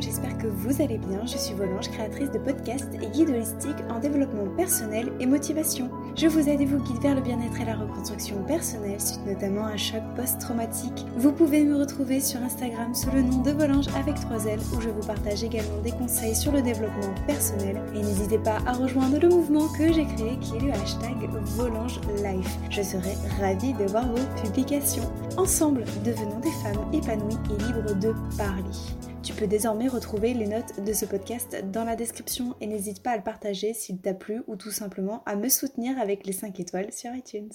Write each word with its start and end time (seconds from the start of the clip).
J'espère 0.00 0.36
que 0.36 0.46
vous 0.46 0.82
allez 0.82 0.98
bien. 0.98 1.24
Je 1.24 1.38
suis 1.38 1.54
Volange, 1.54 1.90
créatrice 1.90 2.30
de 2.30 2.38
podcasts 2.38 2.92
et 3.02 3.06
guide 3.08 3.30
holistique 3.30 3.76
en 3.88 3.98
développement 3.98 4.46
personnel 4.56 5.10
et 5.20 5.26
motivation. 5.26 5.90
Je 6.16 6.26
vous 6.26 6.48
aide 6.48 6.60
et 6.60 6.66
vous 6.66 6.82
guide 6.82 7.00
vers 7.00 7.14
le 7.14 7.20
bien-être 7.20 7.60
et 7.60 7.64
la 7.64 7.76
reconstruction 7.76 8.42
personnelle 8.44 9.00
suite 9.00 9.24
notamment 9.26 9.64
à 9.64 9.70
un 9.70 9.76
choc 9.76 10.02
post-traumatique. 10.14 11.06
Vous 11.16 11.32
pouvez 11.32 11.64
me 11.64 11.76
retrouver 11.76 12.20
sur 12.20 12.42
Instagram 12.42 12.94
sous 12.94 13.10
le 13.10 13.22
nom 13.22 13.42
de 13.42 13.50
Volange 13.50 13.88
avec 13.96 14.16
3 14.16 14.44
L 14.46 14.60
où 14.76 14.80
je 14.80 14.90
vous 14.90 15.06
partage 15.06 15.42
également 15.42 15.80
des 15.82 15.92
conseils 15.92 16.34
sur 16.34 16.52
le 16.52 16.62
développement 16.62 17.14
personnel 17.26 17.80
et 17.94 17.98
n'hésitez 17.98 18.38
pas 18.38 18.58
à 18.66 18.72
rejoindre 18.72 19.18
le 19.18 19.28
mouvement 19.28 19.68
que 19.68 19.92
j'ai 19.92 20.04
créé 20.04 20.36
qui 20.40 20.56
est 20.56 20.60
le 20.60 20.72
hashtag 20.72 21.28
Volange 21.56 22.00
Life. 22.22 22.58
Je 22.70 22.82
serai 22.82 23.14
ravie 23.40 23.72
de 23.74 23.84
voir 23.84 24.06
vos 24.06 24.42
publications. 24.42 25.10
Ensemble, 25.36 25.84
devenons 26.04 26.40
des 26.40 26.50
femmes 26.62 26.84
épanouies 26.92 27.38
et 27.50 27.62
libres 27.62 27.94
de 27.94 28.14
parler. 28.36 28.62
Tu 29.26 29.32
peux 29.32 29.48
désormais 29.48 29.88
retrouver 29.88 30.34
les 30.34 30.46
notes 30.46 30.84
de 30.84 30.92
ce 30.92 31.04
podcast 31.04 31.56
dans 31.72 31.82
la 31.82 31.96
description 31.96 32.54
et 32.60 32.68
n'hésite 32.68 33.02
pas 33.02 33.10
à 33.10 33.16
le 33.16 33.24
partager 33.24 33.74
s'il 33.74 33.98
t'a 33.98 34.14
plu 34.14 34.44
ou 34.46 34.54
tout 34.54 34.70
simplement 34.70 35.24
à 35.26 35.34
me 35.34 35.48
soutenir 35.48 35.98
avec 35.98 36.24
les 36.26 36.32
5 36.32 36.60
étoiles 36.60 36.92
sur 36.92 37.12
iTunes. 37.12 37.50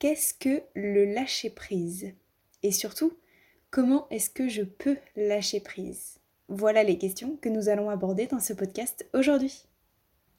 Qu'est-ce 0.00 0.34
que 0.34 0.64
le 0.74 1.04
lâcher 1.04 1.48
prise? 1.48 2.12
Et 2.64 2.72
surtout, 2.72 3.12
comment 3.70 4.08
est-ce 4.10 4.30
que 4.30 4.48
je 4.48 4.62
peux 4.62 4.96
lâcher 5.14 5.60
prise? 5.60 6.18
Voilà 6.48 6.82
les 6.82 6.98
questions 6.98 7.38
que 7.40 7.48
nous 7.48 7.68
allons 7.68 7.88
aborder 7.88 8.26
dans 8.26 8.40
ce 8.40 8.52
podcast 8.52 9.06
aujourd'hui. 9.14 9.66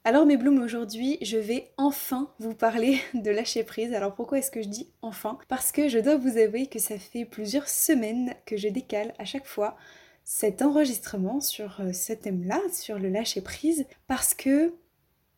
Alors 0.04 0.26
mes 0.26 0.36
blooms, 0.36 0.62
aujourd'hui, 0.62 1.16
je 1.22 1.38
vais 1.38 1.70
enfin 1.78 2.30
vous 2.40 2.54
parler 2.54 2.98
de 3.14 3.30
lâcher 3.30 3.64
prise. 3.64 3.94
Alors 3.94 4.14
pourquoi 4.14 4.36
est-ce 4.36 4.50
que 4.50 4.60
je 4.60 4.68
dis 4.68 4.90
enfin? 5.00 5.38
Parce 5.48 5.72
que 5.72 5.88
je 5.88 5.98
dois 5.98 6.16
vous 6.16 6.36
avouer 6.36 6.66
que 6.66 6.78
ça 6.78 6.98
fait 6.98 7.24
plusieurs 7.24 7.70
semaines 7.70 8.34
que 8.44 8.58
je 8.58 8.68
décale 8.68 9.14
à 9.18 9.24
chaque 9.24 9.46
fois 9.46 9.78
cet 10.24 10.62
enregistrement 10.62 11.40
sur 11.40 11.80
euh, 11.80 11.92
ce 11.92 12.12
thème-là, 12.12 12.60
sur 12.72 12.98
le 12.98 13.08
lâcher 13.08 13.40
prise, 13.40 13.86
parce 14.06 14.34
que 14.34 14.74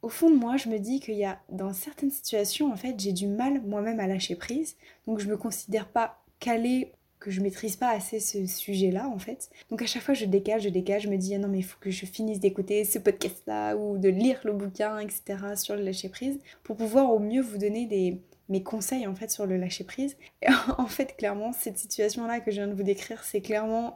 au 0.03 0.11
fond 0.11 0.29
de 0.29 0.37
moi, 0.37 0.59
je 0.59 0.69
me 0.69 0.79
dis 0.79 1.01
qu'il 1.01 1.15
y 1.15 1.25
a 1.25 1.41
dans 1.49 1.73
certaines 1.73 2.11
situations, 2.11 2.71
en 2.71 2.77
fait, 2.77 2.95
j'ai 2.99 3.13
du 3.13 3.27
mal 3.27 3.63
moi-même 3.63 4.01
à 4.01 4.07
lâcher 4.07 4.37
prise, 4.37 4.77
donc 5.07 5.19
je 5.19 5.29
me 5.29 5.37
considère 5.39 5.89
pas 5.89 6.23
calée 6.41 6.93
que 7.25 7.31
je 7.31 7.41
maîtrise 7.41 7.77
pas 7.77 7.89
assez 7.89 8.21
ce 8.21 8.45
sujet-là 8.45 9.09
en 9.09 9.19
fait. 9.19 9.49
Donc 9.71 9.81
à 9.81 9.87
chaque 9.87 10.03
fois 10.03 10.13
je 10.13 10.27
décale, 10.27 10.61
je 10.61 10.69
décale, 10.69 11.01
je 11.01 11.09
me 11.09 11.17
dis 11.17 11.35
ah 11.35 11.39
non 11.39 11.49
mais 11.49 11.59
il 11.59 11.65
faut 11.65 11.79
que 11.81 11.91
je 11.91 12.05
finisse 12.05 12.39
d'écouter 12.39 12.85
ce 12.85 12.99
podcast-là 12.99 13.77
ou 13.77 13.97
de 13.97 14.11
lire 14.11 14.41
le 14.45 14.53
bouquin, 14.53 14.99
etc. 14.99 15.39
sur 15.57 15.75
le 15.75 15.83
lâcher 15.83 16.11
prise 16.11 16.39
pour 16.63 16.77
pouvoir 16.77 17.11
au 17.11 17.19
mieux 17.19 17.41
vous 17.41 17.57
donner 17.57 17.87
des, 17.87 18.21
mes 18.51 18.63
conseils 18.63 19.07
en 19.07 19.15
fait 19.15 19.31
sur 19.31 19.47
le 19.47 19.57
lâcher 19.57 19.85
prise. 19.85 20.19
Et 20.43 20.49
en 20.79 20.87
fait 20.87 21.17
clairement 21.17 21.55
cette 21.55 21.79
situation-là 21.79 22.41
que 22.41 22.51
je 22.51 22.57
viens 22.57 22.69
de 22.69 22.75
vous 22.75 22.83
décrire 22.83 23.25
c'est 23.25 23.41
clairement 23.41 23.95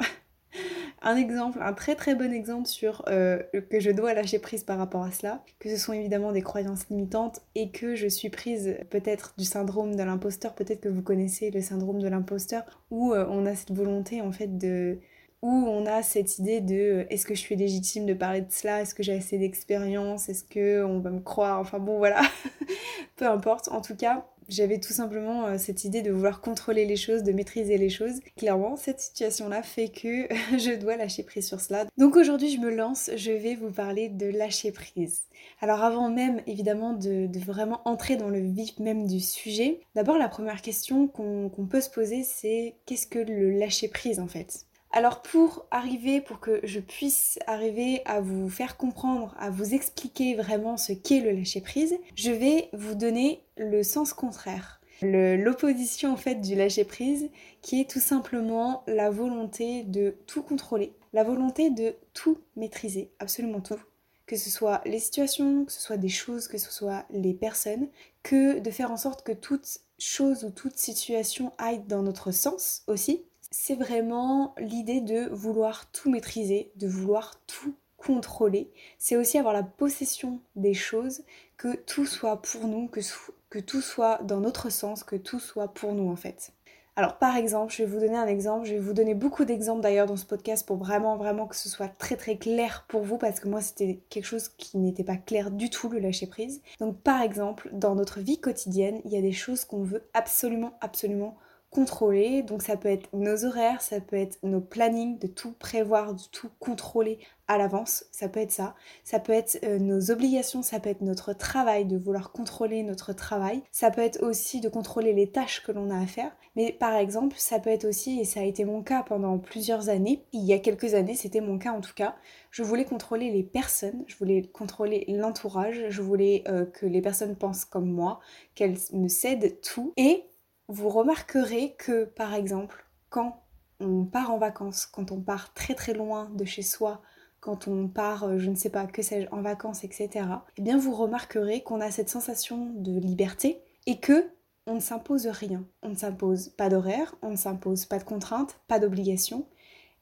un 1.03 1.17
exemple, 1.17 1.59
un 1.63 1.73
très 1.73 1.95
très 1.95 2.15
bon 2.15 2.33
exemple 2.33 2.67
sur 2.67 3.05
euh, 3.09 3.43
que 3.71 3.81
je 3.81 3.91
dois 3.91 4.15
lâcher 4.15 4.39
prise 4.39 4.65
par 4.65 4.79
rapport 4.79 5.03
à 5.03 5.13
cela, 5.13 5.45
que 5.59 5.69
ce 5.69 5.77
sont 5.77 5.93
évidemment 5.93 6.33
des 6.33 6.43
croyances 6.43 6.89
limitantes 6.89 7.41
et 7.55 7.71
que 7.71 7.95
je 7.95 8.09
suis 8.09 8.31
prise 8.31 8.77
peut-être 8.91 9.35
du 9.39 9.45
syndrome 9.45 9.95
de 9.95 10.03
l'imposteur, 10.03 10.55
peut-être 10.55 10.81
que 10.81 10.89
vous 10.89 11.03
connaissez 11.03 11.51
le 11.51 11.61
syndrome 11.61 12.01
de 12.01 12.09
l'imposteur, 12.09 12.65
où 12.91 13.13
euh, 13.13 13.27
on 13.31 13.47
a 13.47 13.55
cette 13.55 13.73
volonté 13.73 14.21
en 14.21 14.33
fait 14.33 14.59
de 14.59 14.99
où 15.41 15.49
on 15.49 15.87
a 15.87 16.03
cette 16.03 16.41
idée 16.41 16.61
de 16.61 16.75
euh, 16.75 17.05
est-ce 17.11 17.25
que 17.25 17.35
je 17.35 17.41
suis 17.41 17.55
légitime 17.55 18.07
de 18.07 18.15
parler 18.15 18.41
de 18.41 18.51
cela, 18.51 18.81
est-ce 18.81 18.95
que 18.95 19.05
j'ai 19.05 19.15
assez 19.15 19.39
d'expérience, 19.39 20.29
est-ce 20.29 20.43
que 20.43 20.83
on 20.83 20.99
va 20.99 21.11
me 21.11 21.21
croire, 21.21 21.61
enfin 21.61 21.79
bon 21.79 21.99
voilà, 21.99 22.23
peu 23.17 23.27
importe. 23.29 23.69
En 23.69 23.81
tout 23.81 23.95
cas, 23.95 24.27
j'avais 24.49 24.79
tout 24.79 24.93
simplement 24.93 25.47
euh, 25.47 25.59
cette 25.59 25.85
idée 25.85 26.03
de 26.03 26.11
vouloir 26.11 26.41
contrôler 26.41 26.87
les 26.87 26.97
choses, 26.97 27.23
de 27.23 27.33
maîtriser 27.33 27.79
les 27.79 27.91
choses. 27.91 28.21
Clairement, 28.37 28.77
cette 28.77 29.01
situation-là 29.01 29.63
fait 29.63 29.89
que 29.89 30.29
je 30.59 30.79
dois 30.79 30.97
lâcher 30.97 31.23
prise 31.23 31.47
sur 31.47 31.61
cela. 31.61 31.87
Donc 31.97 32.17
aujourd'hui, 32.17 32.51
je 32.51 32.59
me 32.59 32.71
lance, 32.71 33.11
je 33.17 33.33
vais 33.33 33.55
vous 33.55 33.71
parler 33.71 34.09
de 34.09 34.27
lâcher 34.27 34.73
prise. 34.73 35.23
Alors 35.61 35.83
avant 35.83 36.09
même, 36.09 36.41
évidemment, 36.47 36.93
de, 36.93 37.29
vraiment 37.39 37.81
entrer 37.85 38.17
dans 38.17 38.29
le 38.29 38.41
vif 38.41 38.79
même 38.79 39.07
du 39.07 39.21
sujet, 39.21 39.81
d'abord 39.95 40.19
la 40.19 40.29
première 40.29 40.63
question 40.63 41.07
qu'on 41.09 41.67
peut 41.71 41.81
se 41.81 41.91
poser, 41.91 42.23
c'est 42.23 42.75
qu'est-ce 42.87 43.07
que 43.07 43.19
le 43.19 43.51
lâcher 43.51 43.89
prise 43.89 44.21
en 44.21 44.29
fait? 44.29 44.68
Alors 44.91 45.21
pour 45.23 45.67
arriver, 45.71 46.21
pour 46.21 46.41
que 46.41 46.61
je 46.65 46.81
puisse 46.81 47.39
arriver 47.47 48.01
à 48.07 48.21
vous 48.21 48.49
faire 48.49 48.77
comprendre, 48.77 49.35
à 49.39 49.51
vous 49.51 49.75
expliquer 49.75 50.35
vraiment 50.35 50.77
ce 50.77 50.93
qu'est 50.93 51.21
le 51.21 51.33
lâcher 51.33 51.61
prise, 51.61 51.97
je 52.15 52.31
vais 52.31 52.71
vous 52.73 52.95
donner 52.95 53.43
le 53.57 53.83
sens 53.83 54.13
contraire. 54.13 54.81
L'opposition 55.03 56.13
en 56.13 56.17
fait 56.17 56.37
du 56.37 56.57
lâcher 56.57 56.85
prise 56.85 57.31
qui 57.63 57.81
est 57.81 57.89
tout 57.89 58.01
simplement 58.01 58.83
la 58.89 59.11
volonté 59.11 59.85
de 59.85 60.17
tout 60.27 60.43
contrôler, 60.43 60.93
la 61.13 61.23
volonté 61.23 61.71
de 61.71 61.95
tout 62.15 62.39
maîtriser, 62.57 63.13
absolument 63.21 63.61
tout, 63.61 63.79
que 64.27 64.37
ce 64.37 64.51
soit 64.51 64.81
les 64.85 64.99
situations, 64.99 65.67
que 65.67 65.73
ce 65.73 65.81
soit 65.81 65.99
des 65.99 66.09
choses, 66.09 66.49
que 66.49 66.59
ce 66.59 66.73
soit 66.73 67.05
les 67.11 67.33
personnes, 67.33 67.89
que 68.25 68.59
de 68.59 68.71
faire 68.71 68.91
en 68.91 68.97
sorte 68.97 69.23
que 69.23 69.33
toute 69.33 69.79
chose 69.99 70.45
ou 70.45 70.51
toute 70.51 70.77
situation 70.77 71.53
aille 71.59 71.83
dans 71.87 72.03
notre 72.03 72.33
sens 72.33 72.83
aussi, 72.89 73.25
c'est 73.51 73.75
vraiment 73.75 74.55
l'idée 74.59 75.01
de 75.01 75.29
vouloir 75.31 75.91
tout 75.91 76.11
maîtriser, 76.11 76.71
de 76.77 76.87
vouloir 76.87 77.41
tout 77.47 77.75
contrôler. 77.97 78.71
C'est 78.99 79.17
aussi 79.17 79.39
avoir 79.39 79.55
la 79.55 79.63
possession 79.63 80.41
des 80.57 80.75
choses, 80.75 81.23
que 81.57 81.77
tout 81.77 82.07
soit 82.07 82.41
pour 82.41 82.67
nous, 82.69 82.89
que, 82.89 83.59
tout 83.59 83.81
soit 83.81 84.23
dans 84.23 84.41
notre 84.41 84.71
sens, 84.71 85.03
que 85.03 85.17
tout 85.17 85.41
soit 85.41 85.69
pour 85.69 85.93
nous 85.93 86.11
en 86.11 86.17
fait. 86.17 86.53
Alors 86.95 87.19
par 87.19 87.37
exemple, 87.37 87.73
je 87.73 87.85
vais 87.85 87.89
vous 87.89 88.01
donner 88.01 88.17
un 88.17 88.27
exemple, 88.27 88.67
je 88.67 88.75
vais 88.75 88.81
vous 88.81 88.93
donner 88.93 89.15
beaucoup 89.15 89.45
d'exemples 89.45 89.83
d'ailleurs 89.83 90.07
dans 90.07 90.17
ce 90.17 90.27
podcast 90.27 90.67
pour 90.67 90.77
vraiment 90.79 91.17
vraiment 91.17 91.47
que 91.47 91.55
ce 91.55 91.69
soit 91.69 91.87
très 91.87 92.17
très 92.17 92.37
clair 92.37 92.87
pour 92.89 93.03
vous 93.03 93.19
parce 93.19 93.39
que 93.39 93.49
moi 93.49 93.61
c'était 93.61 94.01
quelque 94.09 94.25
chose 94.25 94.49
qui 94.49 94.79
n'était 94.79 95.05
pas 95.05 95.17
clair 95.17 95.53
du 95.53 95.71
tout 95.71 95.89
le 95.89 96.01
lâcher 96.01 96.27
prise. 96.27 96.61
Donc 96.81 97.01
par 97.01 97.23
exemple, 97.23 97.71
dans 97.73 97.95
notre 97.95 98.19
vie 98.21 98.41
quotidienne, 98.41 99.01
il 99.05 99.13
y 99.13 99.17
a 99.17 99.23
des 99.23 99.33
choses 99.33 99.65
qu'on 99.65 99.85
veut 99.85 100.09
absolument 100.13 100.77
absolument 100.81 101.37
contrôler. 101.71 102.43
Donc 102.43 102.63
ça 102.63 102.77
peut 102.77 102.89
être 102.89 103.09
nos 103.13 103.45
horaires, 103.45 103.81
ça 103.81 104.01
peut 104.01 104.17
être 104.17 104.39
nos 104.43 104.61
plannings, 104.61 105.19
de 105.19 105.27
tout 105.27 105.53
prévoir, 105.53 106.15
de 106.15 106.23
tout 106.33 106.51
contrôler 106.59 107.19
à 107.51 107.57
l'avance, 107.57 108.05
ça 108.13 108.29
peut 108.29 108.41
être 108.41 108.53
ça. 108.53 108.75
Ça 109.05 109.19
peut 109.19 109.33
être 109.33 109.59
euh, 109.65 109.79
nos 109.79 110.11
obligations, 110.11 110.63
ça 110.63 110.81
peut 110.81 110.91
être 110.91 111.01
notre 111.01 111.33
travail, 111.33 111.87
de 111.87 111.97
vouloir 111.97 112.31
contrôler 112.31 112.83
notre 112.83 113.15
travail. 113.15 113.63
Ça 113.73 113.91
peut 113.91 114.03
être 114.03 114.23
aussi 114.23 114.61
de 114.61 114.69
contrôler 114.69 115.15
les 115.15 115.31
tâches 115.31 115.63
que 115.63 115.73
l'on 115.73 115.91
a 115.91 115.99
à 115.99 116.07
faire. 116.07 116.37
Mais 116.57 116.73
par 116.73 116.95
exemple, 116.95 117.37
ça 117.39 117.59
peut 117.59 117.71
être 117.71 117.87
aussi, 117.87 118.21
et 118.21 118.25
ça 118.25 118.41
a 118.41 118.43
été 118.43 118.67
mon 118.67 118.83
cas 118.83 119.03
pendant 119.03 119.39
plusieurs 119.39 119.89
années, 119.89 120.25
il 120.33 120.45
y 120.45 120.53
a 120.53 120.59
quelques 120.59 120.93
années, 120.95 121.15
c'était 121.15 121.41
mon 121.41 121.59
cas 121.59 121.73
en 121.73 121.81
tout 121.81 121.95
cas, 121.95 122.17
je 122.51 122.63
voulais 122.63 122.85
contrôler 122.85 123.31
les 123.31 123.43
personnes, 123.43 124.05
je 124.07 124.17
voulais 124.17 124.43
contrôler 124.43 125.07
l'entourage, 125.09 125.85
je 125.89 126.03
voulais 126.03 126.45
euh, 126.49 126.67
que 126.67 126.85
les 126.85 127.01
personnes 127.01 127.37
pensent 127.37 127.65
comme 127.65 127.91
moi, 127.91 128.21
qu'elles 128.55 128.77
me 128.93 129.09
cèdent 129.09 129.61
tout. 129.63 129.95
Et 129.97 130.25
vous 130.69 130.89
remarquerez 130.89 131.75
que, 131.79 132.05
par 132.05 132.35
exemple, 132.35 132.87
quand 133.11 133.43
on 133.81 134.05
part 134.05 134.31
en 134.31 134.39
vacances, 134.39 134.87
quand 134.87 135.13
on 135.13 135.21
part 135.21 135.55
très 135.55 135.75
très 135.75 135.95
loin 135.95 136.31
de 136.35 136.45
chez 136.45 136.63
soi, 136.63 137.03
quand 137.41 137.69
on 137.69 137.89
part, 137.89 138.25
euh, 138.25 138.39
je 138.39 138.51
ne 138.51 138.57
sais 138.57 138.71
pas, 138.71 138.87
que 138.87 139.03
sais-je, 139.03 139.29
en 139.31 139.43
vacances, 139.43 139.85
etc., 139.85 140.27
eh 140.57 140.63
bien 140.63 140.77
vous 140.77 140.95
remarquerez 140.95 141.63
qu'on 141.63 141.81
a 141.81 141.91
cette 141.91 142.09
sensation 142.09 142.73
de 142.77 142.99
liberté 142.99 143.63
et 143.87 143.99
que 144.01 144.31
on 144.67 144.75
ne 144.75 144.81
s'impose 144.81 145.27
rien. 145.29 145.65
On 145.83 145.91
ne 145.91 145.95
s'impose 145.95 146.51
pas 146.51 146.69
d'horaire, 146.69 147.15
on 147.23 147.31
ne 147.31 147.37
s'impose 147.37 147.87
pas 147.87 147.99
de 147.99 148.05
contraintes, 148.05 148.61
pas 148.69 148.79
d'obligations. 148.79 149.47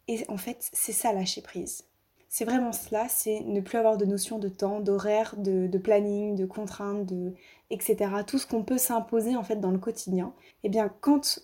Et 0.08 0.24
en 0.28 0.38
fait, 0.38 0.68
c'est 0.72 0.92
ça 0.92 1.12
lâcher 1.12 1.40
prise. 1.40 1.84
C'est 2.28 2.44
vraiment 2.44 2.72
cela, 2.72 3.08
c'est 3.08 3.40
ne 3.40 3.60
plus 3.60 3.78
avoir 3.78 3.96
de 3.96 4.04
notion 4.04 4.38
de 4.38 4.48
temps, 4.48 4.80
d'horaire, 4.80 5.34
de, 5.38 5.78
planning, 5.78 6.34
de 6.34 6.44
contraintes, 6.44 7.06
de, 7.06 7.34
etc. 7.70 7.96
Tout 8.26 8.38
ce 8.38 8.46
qu'on 8.46 8.62
peut 8.62 8.78
s'imposer 8.78 9.36
en 9.36 9.44
fait 9.44 9.56
dans 9.56 9.70
le 9.70 9.78
quotidien. 9.78 10.34
Et 10.62 10.66
eh 10.66 10.68
bien 10.68 10.92
quand, 11.00 11.40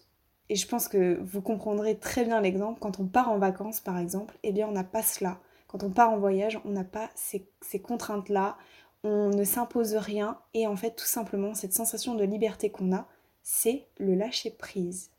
et 0.48 0.56
je 0.56 0.66
pense 0.66 0.88
que 0.88 1.20
vous 1.22 1.40
comprendrez 1.40 1.96
très 1.96 2.24
bien 2.24 2.40
l'exemple, 2.40 2.80
quand 2.80 3.00
on 3.00 3.06
part 3.06 3.30
en 3.30 3.38
vacances 3.38 3.80
par 3.80 3.98
exemple, 3.98 4.34
et 4.42 4.48
eh 4.48 4.52
bien 4.52 4.68
on 4.68 4.72
n'a 4.72 4.84
pas 4.84 5.02
cela. 5.02 5.38
Quand 5.68 5.82
on 5.84 5.90
part 5.90 6.10
en 6.10 6.18
voyage, 6.18 6.60
on 6.64 6.70
n'a 6.70 6.84
pas 6.84 7.10
ces, 7.14 7.46
ces 7.62 7.80
contraintes-là, 7.80 8.58
on 9.04 9.30
ne 9.30 9.44
s'impose 9.44 9.94
rien 9.94 10.38
et 10.54 10.66
en 10.66 10.76
fait 10.76 10.94
tout 10.94 11.06
simplement 11.06 11.54
cette 11.54 11.72
sensation 11.72 12.14
de 12.14 12.24
liberté 12.24 12.70
qu'on 12.70 12.94
a, 12.94 13.06
c'est 13.42 13.86
le 13.98 14.14
lâcher 14.14 14.50
prise. 14.50 15.10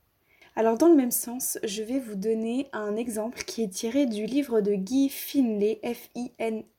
Alors 0.56 0.78
dans 0.78 0.88
le 0.88 0.96
même 0.96 1.10
sens, 1.10 1.58
je 1.64 1.82
vais 1.82 1.98
vous 1.98 2.14
donner 2.14 2.68
un 2.74 2.96
exemple 2.96 3.44
qui 3.44 3.64
est 3.64 3.70
tiré 3.70 4.06
du 4.06 4.28
livre 4.28 4.62
de 4.62 4.76
Guy 4.76 5.10
Finlay, 5.10 5.80
F-I-N-L-E-Y, 5.84 6.70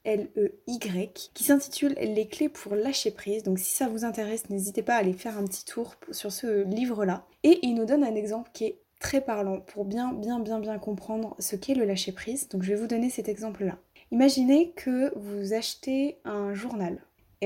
qui 1.35 1.43
s'intitule 1.43 1.97
Les 2.01 2.29
clés 2.29 2.49
pour 2.49 2.77
lâcher 2.77 3.11
prise. 3.11 3.43
Donc 3.43 3.59
si 3.59 3.75
ça 3.75 3.89
vous 3.89 4.05
intéresse, 4.05 4.49
n'hésitez 4.49 4.83
pas 4.83 4.95
à 4.95 4.99
aller 4.99 5.13
faire 5.13 5.37
un 5.39 5.45
petit 5.45 5.65
tour 5.65 5.97
sur 6.13 6.31
ce 6.31 6.63
livre-là. 6.63 7.27
Et 7.43 7.59
il 7.63 7.75
nous 7.75 7.85
donne 7.85 8.05
un 8.05 8.15
exemple 8.15 8.51
qui 8.53 8.67
est 8.67 8.79
très 9.01 9.21
parlant 9.21 9.59
pour 9.61 9.85
bien 9.85 10.13
bien 10.13 10.39
bien 10.39 10.61
bien 10.61 10.79
comprendre 10.79 11.35
ce 11.41 11.57
qu'est 11.57 11.75
le 11.75 11.85
lâcher 11.85 12.13
prise. 12.13 12.49
Donc 12.51 12.63
je 12.63 12.69
vais 12.69 12.81
vous 12.81 12.87
donner 12.87 13.11
cet 13.11 13.29
exemple-là. 13.29 13.77
Imaginez 14.13 14.71
que 14.77 15.13
vous 15.19 15.53
achetez 15.53 16.19
un 16.25 16.55
journal 16.55 17.01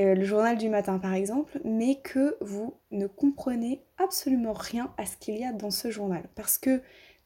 euh, 0.04 0.14
le 0.14 0.24
journal 0.24 0.56
du 0.58 0.68
matin 0.68 0.98
par 0.98 1.14
exemple, 1.14 1.60
mais 1.64 1.96
que 1.96 2.36
vous 2.40 2.74
ne 2.90 3.06
comprenez 3.06 3.82
absolument 3.98 4.52
rien 4.52 4.92
à 4.98 5.06
ce 5.06 5.16
qu'il 5.16 5.36
y 5.36 5.44
a 5.44 5.52
dans 5.52 5.70
ce 5.70 5.90
journal. 5.90 6.22
Parce 6.34 6.58
que 6.58 6.82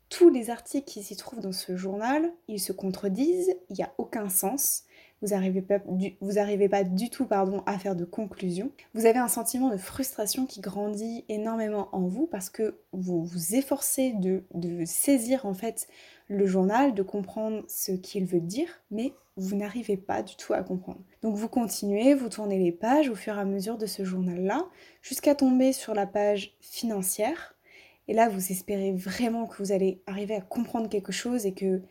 tous 0.08 0.28
les 0.28 0.50
articles 0.50 0.84
qui 0.84 1.02
s'y 1.02 1.16
trouvent 1.16 1.40
dans 1.40 1.52
ce 1.52 1.76
journal, 1.76 2.30
ils 2.48 2.60
se 2.60 2.72
contredisent, 2.72 3.54
il 3.70 3.76
n'y 3.76 3.82
a 3.82 3.92
aucun 3.98 4.28
sens. 4.28 4.84
Vous 5.22 5.28
n'arrivez 5.28 5.62
pas, 5.62 6.84
du, 6.84 7.10
tout 7.10 7.26
pardon, 7.26 7.62
à 7.64 7.78
faire 7.78 7.94
de 7.94 8.04
conclusion. 8.04 8.72
Vous 8.92 9.06
avez 9.06 9.20
un 9.20 9.28
sentiment 9.28 9.70
de 9.70 9.76
frustration 9.76 10.46
qui 10.46 10.60
grandit 10.60 11.24
énormément 11.28 11.88
en 11.92 12.08
vous 12.08 12.26
parce 12.26 12.50
que 12.50 12.80
vous 12.92 13.24
vous 13.24 13.54
efforcez 13.54 14.14
de 14.14 14.84
saisir 14.84 15.46
en 15.46 15.54
fait 15.54 15.88
le 16.28 16.46
journal, 16.46 16.94
de 16.94 17.02
comprendre 17.02 17.64
ce 17.68 17.92
qu'il 17.92 18.24
veut 18.26 18.40
dire, 18.40 18.82
mais 18.90 19.12
vous 19.36 19.56
n'arrivez 19.56 19.96
pas 19.96 20.22
du 20.22 20.36
tout 20.36 20.52
à 20.52 20.62
comprendre. 20.62 21.00
Donc 21.22 21.36
vous 21.36 21.48
continuez, 21.48 22.14
vous 22.14 22.28
tournez 22.28 22.58
les 22.58 22.72
pages 22.72 23.08
au 23.08 23.14
fur 23.14 23.36
et 23.36 23.40
à 23.40 23.44
mesure 23.44 23.78
de 23.78 23.86
ce 23.86 24.04
journal-là, 24.04 24.66
jusqu'à 25.00 25.34
tomber 25.34 25.72
sur 25.72 25.94
la 25.94 26.06
page 26.06 26.56
financière. 26.60 27.54
Et 28.08 28.14
là, 28.14 28.28
vous 28.28 28.50
espérez 28.50 28.92
vraiment 28.92 29.46
que 29.46 29.62
vous 29.62 29.72
allez 29.72 30.02
arriver 30.06 30.34
à 30.34 30.40
comprendre 30.40 30.88
quelque 30.88 31.12
chose 31.12 31.46
et 31.46 31.54
que 31.54 31.82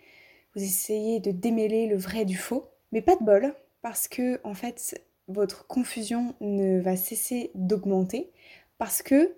vous 0.55 0.63
essayez 0.63 1.19
de 1.19 1.31
démêler 1.31 1.87
le 1.87 1.97
vrai 1.97 2.25
du 2.25 2.35
faux. 2.35 2.67
Mais 2.91 3.01
pas 3.01 3.15
de 3.15 3.23
bol, 3.23 3.55
parce 3.81 4.07
que 4.07 4.39
en 4.43 4.53
fait, 4.53 5.01
votre 5.27 5.65
confusion 5.67 6.35
ne 6.41 6.79
va 6.79 6.95
cesser 6.95 7.51
d'augmenter, 7.55 8.31
parce 8.77 9.01
que 9.01 9.35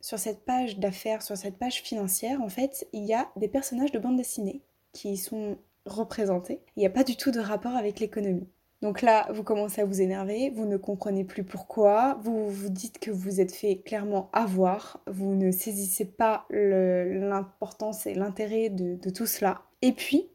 sur 0.00 0.18
cette 0.18 0.44
page 0.44 0.78
d'affaires, 0.78 1.22
sur 1.22 1.36
cette 1.36 1.58
page 1.58 1.82
financière, 1.82 2.40
en 2.40 2.48
fait, 2.48 2.88
il 2.92 3.04
y 3.04 3.14
a 3.14 3.28
des 3.36 3.48
personnages 3.48 3.92
de 3.92 3.98
bande 3.98 4.16
dessinée 4.16 4.62
qui 4.92 5.16
sont 5.16 5.58
représentés. 5.86 6.60
Il 6.76 6.80
n'y 6.80 6.86
a 6.86 6.90
pas 6.90 7.04
du 7.04 7.16
tout 7.16 7.30
de 7.30 7.40
rapport 7.40 7.76
avec 7.76 8.00
l'économie. 8.00 8.48
Donc 8.82 9.02
là, 9.02 9.28
vous 9.32 9.42
commencez 9.42 9.82
à 9.82 9.84
vous 9.84 10.00
énerver, 10.00 10.50
vous 10.50 10.64
ne 10.64 10.78
comprenez 10.78 11.24
plus 11.24 11.44
pourquoi, 11.44 12.18
vous 12.22 12.48
vous 12.48 12.70
dites 12.70 12.98
que 12.98 13.10
vous 13.10 13.40
êtes 13.40 13.54
fait 13.54 13.76
clairement 13.76 14.30
avoir, 14.32 15.02
vous 15.06 15.34
ne 15.34 15.50
saisissez 15.50 16.06
pas 16.06 16.46
l'importance 16.48 18.06
et 18.06 18.14
l'intérêt 18.14 18.70
de, 18.70 18.94
de 18.94 19.10
tout 19.10 19.26
cela. 19.26 19.62
Et 19.82 19.92
puis, 19.92 20.30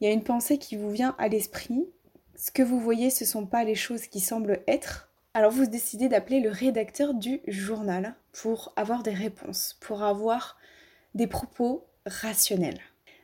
il 0.00 0.06
y 0.06 0.10
a 0.10 0.12
une 0.12 0.22
pensée 0.22 0.58
qui 0.58 0.76
vous 0.76 0.90
vient 0.90 1.16
à 1.18 1.28
l'esprit. 1.28 1.86
Ce 2.36 2.50
que 2.50 2.62
vous 2.62 2.78
voyez, 2.78 3.08
ce 3.08 3.24
ne 3.24 3.28
sont 3.28 3.46
pas 3.46 3.64
les 3.64 3.74
choses 3.74 4.06
qui 4.06 4.20
semblent 4.20 4.60
être. 4.68 5.07
Alors 5.38 5.52
vous 5.52 5.66
décidez 5.66 6.08
d'appeler 6.08 6.40
le 6.40 6.50
rédacteur 6.50 7.14
du 7.14 7.40
journal 7.46 8.16
pour 8.32 8.72
avoir 8.74 9.04
des 9.04 9.14
réponses, 9.14 9.78
pour 9.80 10.02
avoir 10.02 10.58
des 11.14 11.28
propos 11.28 11.86
rationnels. 12.06 12.80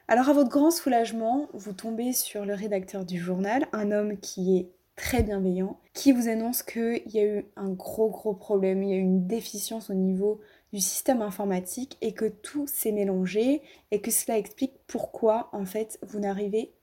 Alors 0.07 0.29
à 0.29 0.33
votre 0.33 0.49
grand 0.49 0.71
soulagement, 0.71 1.49
vous 1.55 1.73
tombez 1.73 2.13
sur 2.13 2.45
le 2.45 2.55
rédacteur 2.55 3.05
du 3.05 3.19
journal, 3.19 3.67
un 3.73 3.91
homme 3.91 4.17
qui 4.19 4.57
est 4.57 4.71
très 4.95 5.25
bienveillant, 5.25 5.81
qui 5.93 6.13
vous 6.13 6.29
annonce 6.29 6.63
qu'il 6.63 7.03
y 7.07 7.19
a 7.19 7.25
eu 7.25 7.47
un 7.57 7.71
gros 7.71 8.11
gros 8.11 8.35
problème, 8.35 8.85
il 8.85 8.91
y 8.91 8.93
a 8.93 8.99
eu 8.99 9.01
une 9.01 9.27
déficience 9.27 9.91
au 9.91 9.95
niveau 9.95 10.41
du 10.73 10.79
système 10.79 11.21
informatique 11.21 11.99
et 12.01 12.15
que 12.15 12.27
tout 12.27 12.69
s'est 12.69 12.93
mélangé 12.93 13.61
et 13.91 14.01
que 14.01 14.13
cela 14.13 14.39
explique 14.39 14.75
pourquoi 14.87 15.49
en 15.51 15.65
fait 15.65 15.99
vous 16.03 16.21
n'arrivez 16.21 16.77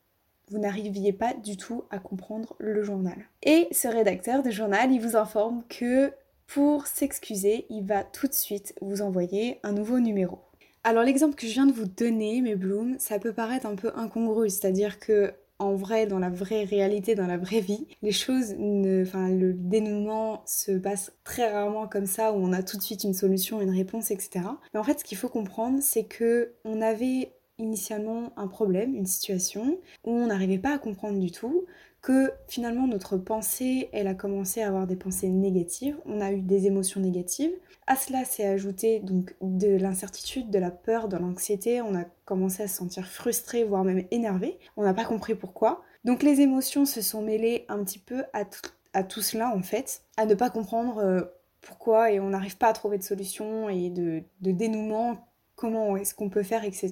vous 0.51 0.59
n'arriviez 0.59 1.13
pas 1.13 1.33
du 1.33 1.55
tout 1.55 1.85
à 1.89 1.97
comprendre 1.97 2.55
le 2.59 2.83
journal. 2.83 3.17
Et 3.43 3.67
ce 3.71 3.87
rédacteur 3.87 4.43
de 4.43 4.51
journal, 4.51 4.91
il 4.91 4.99
vous 4.99 5.15
informe 5.15 5.63
que 5.69 6.11
pour 6.45 6.87
s'excuser, 6.87 7.65
il 7.69 7.85
va 7.85 8.03
tout 8.03 8.27
de 8.27 8.33
suite 8.33 8.75
vous 8.81 9.01
envoyer 9.01 9.59
un 9.63 9.71
nouveau 9.71 9.99
numéro. 9.99 10.39
Alors 10.83 11.03
l'exemple 11.03 11.35
que 11.35 11.47
je 11.47 11.53
viens 11.53 11.67
de 11.67 11.71
vous 11.71 11.85
donner, 11.85 12.41
mes 12.41 12.55
blooms, 12.55 12.95
ça 12.99 13.19
peut 13.19 13.33
paraître 13.33 13.65
un 13.65 13.75
peu 13.75 13.91
incongru, 13.95 14.49
c'est-à-dire 14.49 14.99
que 14.99 15.33
en 15.59 15.75
vrai, 15.75 16.07
dans 16.07 16.17
la 16.17 16.29
vraie 16.29 16.63
réalité, 16.63 17.13
dans 17.13 17.27
la 17.27 17.37
vraie 17.37 17.59
vie, 17.59 17.87
les 18.01 18.11
choses, 18.11 18.55
ne, 18.57 19.03
enfin 19.03 19.29
le 19.29 19.53
dénouement 19.53 20.41
se 20.47 20.71
passe 20.71 21.13
très 21.23 21.51
rarement 21.51 21.87
comme 21.87 22.07
ça 22.07 22.33
où 22.33 22.37
on 22.37 22.51
a 22.51 22.63
tout 22.63 22.77
de 22.77 22.81
suite 22.81 23.03
une 23.03 23.13
solution, 23.13 23.61
une 23.61 23.69
réponse, 23.69 24.09
etc. 24.09 24.45
Mais 24.73 24.79
en 24.79 24.83
fait, 24.83 24.99
ce 24.99 25.03
qu'il 25.03 25.19
faut 25.19 25.29
comprendre, 25.29 25.77
c'est 25.81 26.05
que 26.05 26.53
on 26.65 26.81
avait 26.81 27.31
initialement 27.61 28.33
un 28.37 28.47
problème, 28.47 28.95
une 28.95 29.05
situation 29.05 29.79
où 30.03 30.11
on 30.11 30.27
n'arrivait 30.27 30.57
pas 30.57 30.75
à 30.75 30.77
comprendre 30.77 31.19
du 31.19 31.31
tout, 31.31 31.65
que 32.01 32.31
finalement 32.47 32.87
notre 32.87 33.17
pensée, 33.17 33.89
elle 33.93 34.07
a 34.07 34.15
commencé 34.15 34.61
à 34.61 34.67
avoir 34.67 34.87
des 34.87 34.95
pensées 34.95 35.29
négatives, 35.29 35.97
on 36.05 36.19
a 36.19 36.31
eu 36.31 36.41
des 36.41 36.65
émotions 36.65 36.99
négatives. 36.99 37.51
À 37.87 37.95
cela 37.95 38.25
s'est 38.25 38.45
ajouté 38.45 38.99
donc 38.99 39.35
de 39.41 39.75
l'incertitude, 39.75 40.49
de 40.49 40.59
la 40.59 40.71
peur, 40.71 41.07
de 41.07 41.17
l'anxiété, 41.17 41.81
on 41.81 41.95
a 41.95 42.05
commencé 42.25 42.63
à 42.63 42.67
se 42.67 42.77
sentir 42.77 43.05
frustré, 43.05 43.63
voire 43.63 43.83
même 43.83 44.05
énervé, 44.11 44.57
on 44.77 44.83
n'a 44.83 44.93
pas 44.93 45.05
compris 45.05 45.35
pourquoi. 45.35 45.83
Donc 46.03 46.23
les 46.23 46.41
émotions 46.41 46.85
se 46.85 47.01
sont 47.01 47.21
mêlées 47.21 47.65
un 47.69 47.83
petit 47.83 47.99
peu 47.99 48.23
à, 48.33 48.45
à 48.93 49.03
tout 49.03 49.21
cela 49.21 49.53
en 49.55 49.61
fait, 49.61 50.01
à 50.17 50.25
ne 50.25 50.33
pas 50.33 50.49
comprendre 50.49 50.97
euh, 50.97 51.21
pourquoi 51.61 52.11
et 52.11 52.19
on 52.19 52.29
n'arrive 52.29 52.57
pas 52.57 52.69
à 52.69 52.73
trouver 52.73 52.97
de 52.97 53.03
solution 53.03 53.69
et 53.69 53.91
de, 53.91 54.23
de 54.41 54.51
dénouement, 54.51 55.27
comment 55.61 55.95
est-ce 55.95 56.15
qu'on 56.15 56.29
peut 56.29 56.41
faire, 56.41 56.63
etc. 56.63 56.91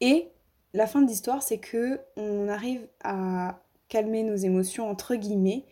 Et 0.00 0.26
la 0.74 0.88
fin 0.88 1.00
de 1.00 1.06
l'histoire, 1.06 1.40
c'est 1.40 1.58
que 1.58 2.00
on 2.16 2.48
arrive 2.48 2.88
à 3.04 3.62
calmer 3.88 4.24
nos 4.24 4.34
émotions 4.34 4.90
entre 4.90 5.14
guillemets 5.14 5.64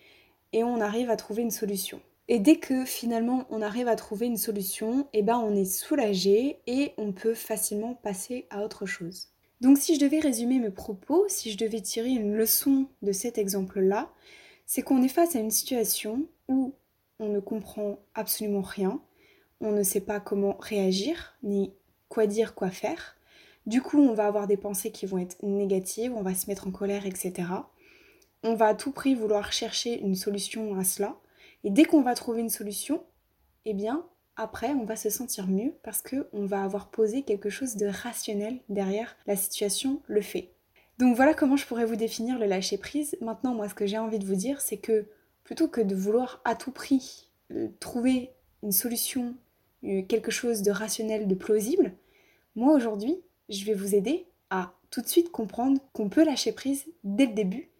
et 0.53 0.63
on 0.63 0.81
arrive 0.81 1.11
à 1.11 1.17
trouver 1.17 1.43
une 1.43 1.51
solution. 1.51 2.01
Et 2.29 2.39
dès 2.39 2.57
que 2.57 2.85
finalement 2.85 3.47
on 3.51 3.63
arrive 3.63 3.89
à 3.89 3.97
trouver 3.97 4.27
une 4.27 4.37
solution, 4.37 5.09
eh 5.13 5.23
ben 5.23 5.39
on 5.39 5.57
est 5.57 5.65
soulagé 5.65 6.61
et 6.69 6.93
on 6.99 7.11
peut 7.11 7.35
facilement 7.35 7.95
passer 7.95 8.47
à 8.51 8.63
autre 8.63 8.87
chose. 8.87 9.29
Donc 9.61 9.79
si 9.79 9.97
je 9.97 10.01
devais 10.01 10.21
résumer 10.21 10.61
mes 10.61 10.71
propos, 10.71 11.25
si 11.27 11.51
je 11.51 11.59
devais 11.59 11.81
tirer 11.81 12.11
une 12.11 12.37
leçon 12.37 12.87
de 13.03 13.11
cet 13.11 13.39
exemple-là, 13.39 14.13
c'est 14.67 14.83
qu'on 14.83 15.03
est 15.03 15.09
face 15.09 15.35
à 15.35 15.41
une 15.41 15.51
situation 15.51 16.29
où 16.49 16.75
on 17.19 17.29
ne 17.29 17.41
comprend 17.41 17.99
absolument 18.15 18.63
rien, 18.63 19.01
on 19.61 19.73
ne 19.73 19.83
sait 19.83 20.01
pas 20.01 20.21
comment 20.21 20.57
réagir, 20.61 21.37
ni 21.43 21.73
quoi 22.08 22.26
dire, 22.26 22.55
quoi 22.55 22.70
faire. 22.70 23.17
Du 23.67 23.82
coup, 23.82 23.99
on 23.99 24.14
va 24.14 24.26
avoir 24.26 24.47
des 24.47 24.56
pensées 24.56 24.93
qui 24.93 25.06
vont 25.06 25.19
être 25.19 25.37
négatives, 25.43 26.12
on 26.14 26.23
va 26.23 26.35
se 26.35 26.49
mettre 26.49 26.69
en 26.69 26.70
colère, 26.70 27.06
etc 27.06 27.44
on 28.47 28.55
va 28.55 28.69
à 28.69 28.75
tout 28.75 28.93
prix 28.93 29.14
vouloir 29.14 29.53
chercher 29.53 30.00
une 30.00 30.14
solution 30.14 30.79
à 30.79 30.85
cela. 30.85 31.17
Et 31.64 31.70
dès 31.70 31.85
qu'on 31.85 32.03
va 32.03 32.14
trouver 32.14 32.41
une 32.41 32.50
solution, 32.50 33.03
eh 33.64 33.75
bien, 33.75 34.06
après, 34.37 34.70
on 34.70 34.85
va 34.85 34.97
se 34.97 35.11
sentir 35.11 35.47
mieux 35.49 35.75
parce 35.82 36.03
qu'on 36.03 36.47
va 36.47 36.62
avoir 36.62 36.91
posé 36.91 37.23
quelque 37.23 37.50
chose 37.50 37.76
de 37.76 37.87
rationnel 37.87 38.61
derrière 38.69 39.17
la 39.26 39.37
situation, 39.37 40.00
le 40.06 40.20
fait. 40.20 40.52
Donc 40.99 41.17
voilà 41.17 41.35
comment 41.35 41.56
je 41.56 41.67
pourrais 41.67 41.85
vous 41.85 41.97
définir 41.97 42.38
le 42.38 42.47
lâcher 42.47 42.79
prise. 42.79 43.17
Maintenant, 43.20 43.55
moi, 43.55 43.69
ce 43.69 43.75
que 43.75 43.87
j'ai 43.87 43.99
envie 43.99 44.19
de 44.19 44.26
vous 44.26 44.37
dire, 44.37 44.61
c'est 44.61 44.79
que 44.79 45.06
plutôt 45.45 45.69
que 45.69 45.81
de 45.81 45.95
vouloir 45.95 46.40
à 46.45 46.54
tout 46.54 46.71
prix 46.71 47.31
euh, 47.50 47.69
trouver 47.81 48.31
une 48.62 48.73
solution, 48.73 49.35
quelque 50.09 50.31
chose 50.31 50.62
de 50.62 50.71
rationnel, 50.71 51.26
de 51.26 51.35
plausible, 51.35 51.93
moi 52.55 52.75
aujourd'hui, 52.75 53.21
je 53.49 53.64
vais 53.64 53.75
vous 53.75 53.95
aider 53.95 54.26
à 54.50 54.73
tout 54.90 55.00
de 55.00 55.09
suite 55.09 55.31
comprendre 55.31 55.81
qu'on 55.93 56.09
peut 56.09 56.25
lâcher 56.25 56.52
prise 56.52 56.87
dès 57.05 57.26
le 57.26 57.35
début 57.35 57.71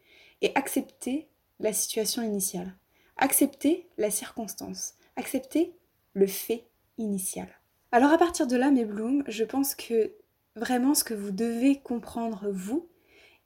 et 0.43 0.53
accepter 0.55 1.29
la 1.61 1.73
situation 1.73 2.23
initiale, 2.23 2.75
accepter 3.17 3.87
la 3.97 4.11
circonstance, 4.11 4.95
accepter 5.17 5.73
le 6.13 6.27
fait 6.27 6.65
initial. 6.99 7.49
Alors 7.93 8.13
à 8.13 8.19
partir 8.19 8.47
de 8.47 8.57
là, 8.57 8.71
mes 8.71 8.85
blooms, 8.85 9.25
je 9.29 9.45
pense 9.45 9.75
que 9.75 10.13
vraiment 10.57 10.95
ce 10.95 11.05
que 11.05 11.15
vous 11.15 11.31
devez 11.31 11.77
comprendre 11.77 12.49
vous, 12.51 12.89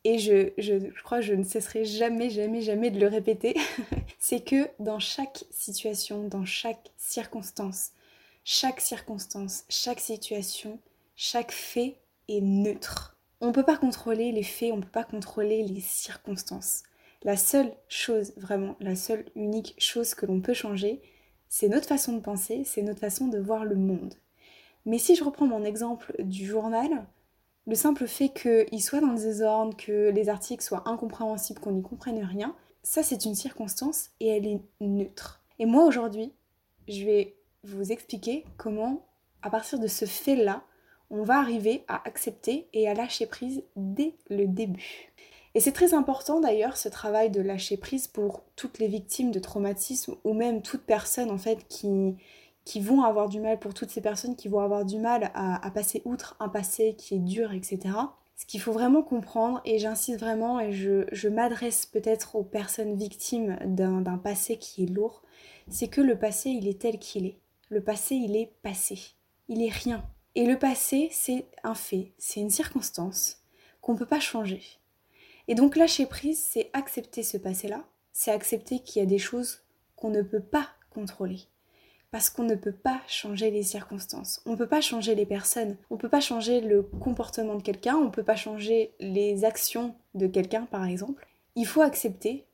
et 0.04 0.18
je, 0.18 1.00
crois 1.02 1.18
que 1.18 1.26
je 1.26 1.34
ne 1.34 1.44
cesserai 1.44 1.84
jamais, 1.84 2.30
jamais, 2.30 2.62
jamais 2.62 2.90
de 2.90 2.98
le 2.98 3.06
répéter, 3.06 3.54
c'est 4.18 4.42
que 4.42 4.68
dans 4.78 4.98
chaque 4.98 5.44
situation, 5.50 6.26
dans 6.26 6.46
chaque 6.46 6.90
circonstance, 6.96 7.90
chaque 8.44 8.80
circonstance, 8.80 9.64
chaque 9.68 10.00
situation, 10.00 10.78
chaque 11.16 11.52
fait 11.52 11.98
est 12.28 12.40
neutre. 12.40 13.16
On 13.40 13.48
ne 13.48 13.52
peut 13.52 13.64
pas 13.64 13.76
contrôler 13.76 14.32
les 14.32 14.42
faits, 14.42 14.72
on 14.72 14.76
ne 14.76 14.82
peut 14.82 14.88
pas 14.88 15.04
contrôler 15.04 15.62
les 15.62 15.80
circonstances. 15.80 16.82
La 17.22 17.36
seule 17.36 17.72
chose, 17.88 18.32
vraiment, 18.36 18.76
la 18.80 18.96
seule 18.96 19.26
unique 19.34 19.74
chose 19.78 20.14
que 20.14 20.26
l'on 20.26 20.40
peut 20.40 20.54
changer, 20.54 21.02
c'est 21.48 21.68
notre 21.68 21.86
façon 21.86 22.14
de 22.14 22.20
penser, 22.20 22.64
c'est 22.64 22.82
notre 22.82 23.00
façon 23.00 23.28
de 23.28 23.38
voir 23.38 23.64
le 23.64 23.76
monde. 23.76 24.14
Mais 24.86 24.98
si 24.98 25.14
je 25.14 25.24
reprends 25.24 25.46
mon 25.46 25.64
exemple 25.64 26.14
du 26.20 26.46
journal, 26.46 27.06
le 27.66 27.74
simple 27.74 28.06
fait 28.06 28.30
qu'il 28.30 28.82
soit 28.82 29.00
dans 29.00 29.12
le 29.12 29.20
désordre, 29.20 29.76
que 29.76 30.10
les 30.10 30.28
articles 30.28 30.64
soient 30.64 30.88
incompréhensibles, 30.88 31.60
qu'on 31.60 31.72
n'y 31.72 31.82
comprenne 31.82 32.24
rien, 32.24 32.56
ça 32.82 33.02
c'est 33.02 33.26
une 33.26 33.34
circonstance 33.34 34.10
et 34.20 34.28
elle 34.28 34.46
est 34.46 34.60
neutre. 34.80 35.42
Et 35.58 35.66
moi 35.66 35.84
aujourd'hui, 35.84 36.32
je 36.88 37.04
vais 37.04 37.36
vous 37.64 37.92
expliquer 37.92 38.44
comment, 38.56 39.06
à 39.42 39.50
partir 39.50 39.78
de 39.78 39.86
ce 39.86 40.04
fait-là, 40.04 40.62
on 41.10 41.22
va 41.22 41.38
arriver 41.38 41.84
à 41.88 42.06
accepter 42.06 42.68
et 42.72 42.88
à 42.88 42.94
lâcher 42.94 43.26
prise 43.26 43.62
dès 43.76 44.14
le 44.28 44.46
début. 44.46 45.12
Et 45.54 45.60
c'est 45.60 45.72
très 45.72 45.94
important 45.94 46.40
d'ailleurs 46.40 46.76
ce 46.76 46.88
travail 46.88 47.30
de 47.30 47.40
lâcher 47.40 47.76
prise 47.76 48.06
pour 48.06 48.44
toutes 48.54 48.78
les 48.78 48.86
victimes 48.86 49.32
de 49.32 49.40
traumatisme 49.40 50.14
ou 50.22 50.32
même 50.32 50.62
toutes 50.62 50.82
personnes 50.82 51.30
en 51.30 51.38
fait 51.38 51.66
qui, 51.68 52.16
qui 52.64 52.80
vont 52.80 53.02
avoir 53.02 53.28
du 53.28 53.40
mal, 53.40 53.58
pour 53.58 53.74
toutes 53.74 53.90
ces 53.90 54.00
personnes 54.00 54.36
qui 54.36 54.46
vont 54.46 54.60
avoir 54.60 54.84
du 54.84 54.98
mal 54.98 55.32
à, 55.34 55.68
passer 55.72 56.02
outre 56.04 56.36
un 56.38 56.48
passé 56.48 56.94
qui 56.96 57.16
est 57.16 57.18
dur, 57.18 57.52
etc. 57.52 57.80
Ce 58.36 58.46
qu'il 58.46 58.60
faut 58.60 58.72
vraiment 58.72 59.02
comprendre, 59.02 59.60
et 59.64 59.78
j'insiste 59.78 60.20
vraiment, 60.20 60.60
et 60.60 60.72
je, 60.72 61.04
je 61.12 61.28
m'adresse 61.28 61.84
peut-être 61.84 62.36
aux 62.36 62.42
personnes 62.42 62.94
victimes 62.94 63.58
d'un 63.66 64.18
passé 64.18 64.56
qui 64.56 64.84
est 64.84 64.86
lourd, 64.86 65.22
c'est 65.68 65.88
que 65.88 66.00
le 66.00 66.18
passé, 66.18 66.50
il 66.50 66.68
est 66.68 66.80
tel 66.80 66.98
qu'il 66.98 67.26
est. 67.26 67.39
Le 67.70 67.80
passé, 67.80 68.16
il 68.16 68.34
est 68.34 68.52
passé. 68.62 68.98
Il 69.46 69.62
est 69.62 69.70
rien 69.70 70.04
Et 70.34 70.44
le 70.44 70.58
passé, 70.58 71.08
c'est 71.12 71.46
un 71.62 71.76
fait, 71.76 72.12
c'est 72.18 72.40
une 72.40 72.50
circonstance 72.50 73.44
qu'on 73.80 73.92
ne 73.92 73.98
peut 73.98 74.06
pas 74.06 74.18
changer. 74.18 74.60
Et 75.46 75.54
donc 75.54 75.76
lâcher 75.76 76.06
prise, 76.06 76.42
c'est 76.42 76.68
accepter 76.72 77.22
ce 77.22 77.36
passé-là, 77.36 77.84
c'est 78.12 78.32
accepter 78.32 78.80
qu'il 78.80 78.98
y 79.00 79.04
a 79.04 79.08
des 79.08 79.18
choses 79.18 79.62
qu'on 79.94 80.10
ne 80.10 80.22
peut 80.22 80.42
pas 80.42 80.68
contrôler. 80.90 81.42
Parce 82.10 82.28
qu'on 82.28 82.42
ne 82.42 82.56
peut 82.56 82.74
pas 82.74 83.00
changer 83.06 83.52
les 83.52 83.62
circonstances, 83.62 84.42
on 84.46 84.52
ne 84.52 84.56
peut 84.56 84.68
pas 84.68 84.80
changer 84.80 85.14
les 85.14 85.26
personnes, 85.26 85.76
on 85.90 85.94
ne 85.94 86.00
peut 86.00 86.08
pas 86.08 86.20
changer 86.20 86.60
le 86.60 86.82
comportement 86.82 87.54
de 87.54 87.62
quelqu'un, 87.62 87.94
on 87.94 88.06
ne 88.06 88.10
peut 88.10 88.24
pas 88.24 88.34
changer 88.34 88.96
les 88.98 89.44
actions 89.44 89.94
de 90.14 90.26
quelqu'un 90.26 90.66
par 90.66 90.84
exemple. 90.84 91.24
Il 91.54 91.66
faut 91.66 91.82
accepter 91.82 92.46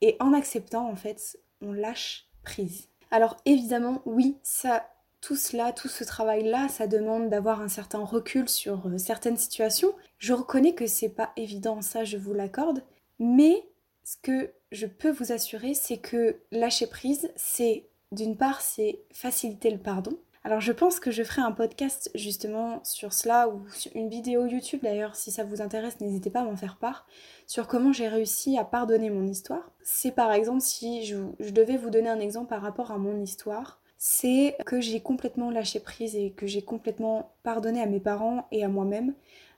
et 0.00 0.16
en 0.18 0.32
acceptant 0.32 0.88
en 0.88 0.96
fait, 0.96 1.38
on 1.60 1.72
lâche 1.72 2.26
prise. 2.42 2.88
Alors 3.10 3.36
évidemment, 3.44 4.02
oui, 4.04 4.36
ça 4.42 4.86
tout 5.20 5.36
cela, 5.36 5.72
tout 5.72 5.88
ce 5.88 6.04
travail-là, 6.04 6.68
ça 6.68 6.86
demande 6.86 7.28
d'avoir 7.28 7.60
un 7.60 7.68
certain 7.68 8.04
recul 8.04 8.48
sur 8.48 8.86
euh, 8.86 8.98
certaines 8.98 9.36
situations. 9.36 9.92
Je 10.18 10.32
reconnais 10.32 10.74
que 10.74 10.86
c'est 10.86 11.08
pas 11.08 11.32
évident, 11.36 11.82
ça 11.82 12.04
je 12.04 12.16
vous 12.16 12.34
l'accorde, 12.34 12.84
mais 13.18 13.68
ce 14.04 14.16
que 14.22 14.52
je 14.70 14.86
peux 14.86 15.10
vous 15.10 15.32
assurer, 15.32 15.74
c'est 15.74 15.98
que 15.98 16.40
lâcher 16.52 16.86
prise, 16.86 17.30
c'est 17.36 17.88
d'une 18.12 18.36
part, 18.36 18.60
c'est 18.60 19.00
faciliter 19.12 19.70
le 19.70 19.78
pardon. 19.78 20.18
Alors 20.44 20.60
je 20.60 20.72
pense 20.72 21.00
que 21.00 21.10
je 21.10 21.22
ferai 21.22 21.42
un 21.42 21.52
podcast 21.52 22.10
justement 22.14 22.82
sur 22.84 23.12
cela 23.12 23.48
ou 23.48 23.62
une 23.94 24.08
vidéo 24.08 24.46
YouTube 24.46 24.80
d'ailleurs, 24.82 25.16
si 25.16 25.30
ça 25.30 25.44
vous 25.44 25.60
intéresse, 25.60 26.00
n'hésitez 26.00 26.30
pas 26.30 26.40
à 26.40 26.44
m'en 26.44 26.56
faire 26.56 26.76
part, 26.76 27.06
sur 27.46 27.66
comment 27.66 27.92
j'ai 27.92 28.08
réussi 28.08 28.56
à 28.56 28.64
pardonner 28.64 29.10
mon 29.10 29.26
histoire. 29.26 29.72
C'est 29.82 30.12
par 30.12 30.32
exemple 30.32 30.60
si 30.60 31.04
je, 31.04 31.16
je 31.40 31.50
devais 31.50 31.76
vous 31.76 31.90
donner 31.90 32.08
un 32.08 32.20
exemple 32.20 32.48
par 32.48 32.62
rapport 32.62 32.92
à 32.92 32.98
mon 32.98 33.20
histoire, 33.20 33.80
c'est 33.98 34.56
que 34.64 34.80
j'ai 34.80 35.00
complètement 35.00 35.50
lâché 35.50 35.80
prise 35.80 36.14
et 36.14 36.30
que 36.30 36.46
j'ai 36.46 36.62
complètement 36.62 37.32
pardonné 37.42 37.82
à 37.82 37.86
mes 37.86 38.00
parents 38.00 38.46
et 38.52 38.64
à 38.64 38.68
moi-même, 38.68 39.14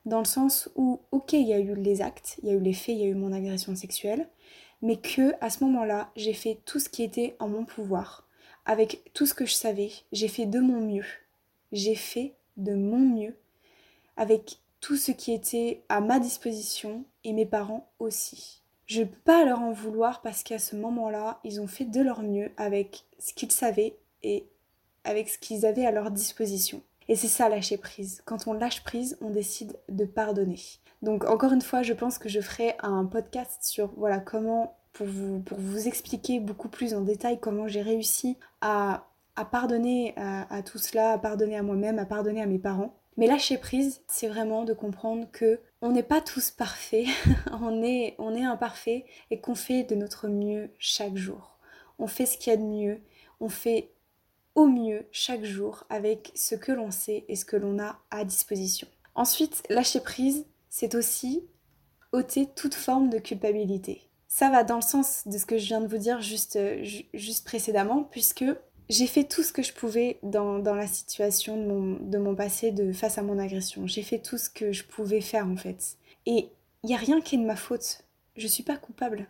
dans 0.06 0.18
le 0.18 0.24
sens 0.24 0.70
où, 0.76 1.00
ok, 1.12 1.34
il 1.34 1.46
y 1.46 1.52
a 1.52 1.58
eu 1.58 1.74
les 1.74 2.00
actes, 2.00 2.38
il 2.42 2.48
y 2.48 2.52
a 2.52 2.54
eu 2.54 2.60
les 2.60 2.72
faits, 2.72 2.96
il 2.96 3.02
y 3.02 3.04
a 3.04 3.08
eu 3.08 3.14
mon 3.14 3.32
agression 3.32 3.76
sexuelle, 3.76 4.28
mais 4.80 4.96
que 4.96 5.34
à 5.42 5.50
ce 5.50 5.62
moment-là, 5.64 6.10
j'ai 6.16 6.32
fait 6.32 6.58
tout 6.64 6.78
ce 6.78 6.88
qui 6.88 7.02
était 7.02 7.36
en 7.38 7.48
mon 7.48 7.66
pouvoir, 7.66 8.26
avec 8.64 9.10
tout 9.14 9.26
ce 9.26 9.34
que 9.34 9.46
je 9.46 9.54
savais, 9.54 9.90
j'ai 10.12 10.28
fait 10.28 10.46
de 10.46 10.60
mon 10.60 10.80
mieux. 10.80 11.06
J'ai 11.72 11.94
fait 11.94 12.34
de 12.56 12.74
mon 12.74 12.98
mieux, 12.98 13.36
avec 14.16 14.58
tout 14.80 14.96
ce 14.96 15.12
qui 15.12 15.32
était 15.32 15.82
à 15.88 16.00
ma 16.00 16.18
disposition 16.18 17.04
et 17.24 17.32
mes 17.32 17.46
parents 17.46 17.90
aussi. 17.98 18.62
Je 18.86 19.00
ne 19.00 19.06
peux 19.06 19.20
pas 19.24 19.44
leur 19.44 19.60
en 19.60 19.72
vouloir 19.72 20.20
parce 20.20 20.42
qu'à 20.42 20.58
ce 20.58 20.74
moment-là, 20.76 21.38
ils 21.44 21.60
ont 21.60 21.66
fait 21.66 21.84
de 21.84 22.00
leur 22.00 22.22
mieux 22.22 22.50
avec 22.56 23.04
ce 23.18 23.32
qu'ils 23.32 23.52
savaient 23.52 23.96
et 24.22 24.48
avec 25.04 25.28
ce 25.28 25.38
qu'ils 25.38 25.64
avaient 25.64 25.86
à 25.86 25.92
leur 25.92 26.10
disposition. 26.10 26.82
Et 27.08 27.16
c'est 27.16 27.28
ça 27.28 27.48
lâcher 27.48 27.76
prise. 27.76 28.22
Quand 28.24 28.46
on 28.46 28.52
lâche 28.52 28.82
prise, 28.82 29.16
on 29.20 29.30
décide 29.30 29.76
de 29.88 30.04
pardonner. 30.04 30.58
Donc 31.02 31.24
encore 31.24 31.52
une 31.52 31.62
fois, 31.62 31.82
je 31.82 31.92
pense 31.92 32.18
que 32.18 32.28
je 32.28 32.40
ferai 32.40 32.74
un 32.80 33.04
podcast 33.04 33.62
sur 33.62 33.92
voilà 33.96 34.18
comment 34.18 34.76
pour 34.92 35.06
vous, 35.06 35.40
pour 35.40 35.58
vous 35.58 35.86
expliquer 35.86 36.40
beaucoup 36.40 36.68
plus 36.68 36.94
en 36.94 37.00
détail 37.00 37.38
comment 37.40 37.68
j'ai 37.68 37.82
réussi 37.82 38.36
à, 38.60 39.06
à 39.36 39.44
pardonner 39.44 40.14
à, 40.16 40.52
à, 40.54 40.62
tout 40.62 40.78
cela, 40.78 41.12
à 41.12 41.18
pardonner 41.18 41.56
à 41.56 41.62
moi-même, 41.62 41.98
à 41.98 42.06
pardonner 42.06 42.42
à 42.42 42.46
mes 42.46 42.58
parents. 42.58 42.96
Mais 43.16 43.26
lâcher 43.26 43.58
prise, 43.58 44.02
c'est 44.08 44.28
vraiment 44.28 44.64
de 44.64 44.72
comprendre 44.72 45.26
que 45.30 45.60
on 45.82 45.92
n'est 45.92 46.02
pas 46.02 46.20
tous 46.20 46.50
parfaits, 46.50 47.06
on 47.60 47.82
est, 47.82 48.14
on 48.18 48.34
est 48.34 48.44
imparfait 48.44 49.04
et 49.30 49.40
qu'on 49.40 49.54
fait 49.54 49.84
de 49.84 49.94
notre 49.94 50.28
mieux 50.28 50.70
chaque 50.78 51.16
jour. 51.16 51.58
On 51.98 52.06
fait 52.06 52.26
ce 52.26 52.38
qu'il 52.38 52.50
y 52.50 52.54
a 52.54 52.56
de 52.56 52.62
mieux, 52.62 53.00
on 53.40 53.48
fait 53.48 53.92
au 54.54 54.66
mieux 54.66 55.06
chaque 55.12 55.44
jour 55.44 55.84
avec 55.90 56.32
ce 56.34 56.54
que 56.54 56.72
l'on 56.72 56.90
sait 56.90 57.24
et 57.28 57.36
ce 57.36 57.44
que 57.44 57.56
l'on 57.56 57.78
a 57.78 57.98
à 58.10 58.24
disposition. 58.24 58.88
Ensuite, 59.14 59.62
lâcher 59.68 60.00
prise, 60.00 60.46
c'est 60.68 60.94
aussi 60.94 61.44
ôter 62.12 62.48
toute 62.54 62.74
forme 62.74 63.10
de 63.10 63.18
culpabilité. 63.18 64.09
Ça 64.32 64.48
va 64.48 64.62
dans 64.62 64.76
le 64.76 64.82
sens 64.82 65.26
de 65.26 65.36
ce 65.36 65.44
que 65.44 65.58
je 65.58 65.66
viens 65.66 65.80
de 65.80 65.88
vous 65.88 65.98
dire 65.98 66.20
juste, 66.20 66.56
juste 67.12 67.44
précédemment, 67.44 68.04
puisque 68.04 68.44
j'ai 68.88 69.08
fait 69.08 69.24
tout 69.24 69.42
ce 69.42 69.52
que 69.52 69.62
je 69.62 69.72
pouvais 69.72 70.20
dans, 70.22 70.62
la 70.62 70.86
situation 70.86 71.56
de 71.56 71.66
mon, 71.66 71.98
de 72.00 72.16
mon 72.16 72.36
passé 72.36 72.70
de, 72.70 72.92
face 72.92 73.18
à 73.18 73.22
mon 73.22 73.40
agression. 73.40 73.88
J'ai 73.88 74.02
fait 74.02 74.20
tout 74.20 74.38
ce 74.38 74.48
que 74.48 74.70
je 74.70 74.84
pouvais 74.84 75.20
faire 75.20 75.48
en 75.48 75.56
fait. 75.56 75.96
Et 76.26 76.48
il 76.84 76.86
n'y 76.86 76.94
a 76.94 76.98
rien 76.98 77.20
qui 77.20 77.34
est 77.34 77.38
de 77.38 77.44
ma 77.44 77.56
faute. 77.56 78.04
Je 78.36 78.46
suis 78.46 78.62
pas 78.62 78.76
coupable. 78.76 79.26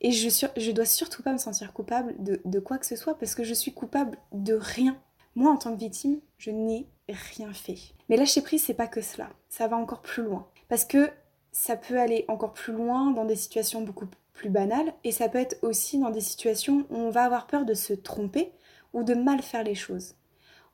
Et 0.00 0.10
je, 0.10 0.46
je 0.56 0.70
dois 0.70 0.86
surtout 0.86 1.22
pas 1.22 1.32
me 1.32 1.38
sentir 1.38 1.74
coupable 1.74 2.14
de, 2.18 2.60
quoi 2.60 2.78
que 2.78 2.86
ce 2.86 2.96
soit 2.96 3.18
parce 3.18 3.34
que 3.34 3.44
je 3.44 3.52
suis 3.52 3.74
coupable 3.74 4.16
de 4.32 4.54
rien. 4.54 4.98
Moi, 5.34 5.52
en 5.52 5.58
tant 5.58 5.74
que 5.74 5.80
victime, 5.80 6.18
je 6.38 6.50
n'ai 6.50 6.86
rien 7.08 7.52
fait. 7.52 7.76
Mais 8.08 8.16
lâcher 8.16 8.40
prise, 8.40 8.64
c'est 8.64 8.74
pas 8.74 8.88
que 8.88 9.02
cela. 9.02 9.28
Ça 9.50 9.68
va 9.68 9.76
encore 9.76 10.00
plus 10.00 10.22
loin. 10.22 10.48
Parce 10.68 10.86
que 10.86 11.10
ça 11.52 11.76
peut 11.76 12.00
aller 12.00 12.24
encore 12.28 12.54
plus 12.54 12.72
loin 12.72 13.10
dans 13.10 13.26
des 13.26 13.36
situations 13.36 13.82
beaucoup 13.82 14.06
plus 14.32 14.50
banales 14.50 14.92
et 15.04 15.12
ça 15.12 15.28
peut 15.28 15.38
être 15.38 15.58
aussi 15.62 15.98
dans 15.98 16.10
des 16.10 16.20
situations 16.20 16.86
où 16.90 16.96
on 16.96 17.10
va 17.10 17.24
avoir 17.24 17.46
peur 17.46 17.64
de 17.64 17.74
se 17.74 17.92
tromper 17.92 18.52
ou 18.92 19.02
de 19.02 19.14
mal 19.14 19.42
faire 19.42 19.64
les 19.64 19.74
choses. 19.74 20.14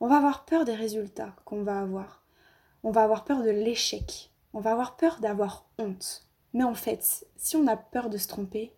On 0.00 0.08
va 0.08 0.16
avoir 0.16 0.44
peur 0.44 0.64
des 0.64 0.74
résultats 0.74 1.34
qu'on 1.44 1.62
va 1.62 1.80
avoir. 1.80 2.22
On 2.82 2.90
va 2.90 3.02
avoir 3.02 3.24
peur 3.24 3.42
de 3.42 3.50
l'échec. 3.50 4.30
On 4.52 4.60
va 4.60 4.72
avoir 4.72 4.96
peur 4.96 5.18
d'avoir 5.20 5.66
honte. 5.78 6.26
Mais 6.52 6.64
en 6.64 6.74
fait, 6.74 7.26
si 7.36 7.56
on 7.56 7.66
a 7.66 7.76
peur 7.76 8.10
de 8.10 8.18
se 8.18 8.28
tromper, 8.28 8.72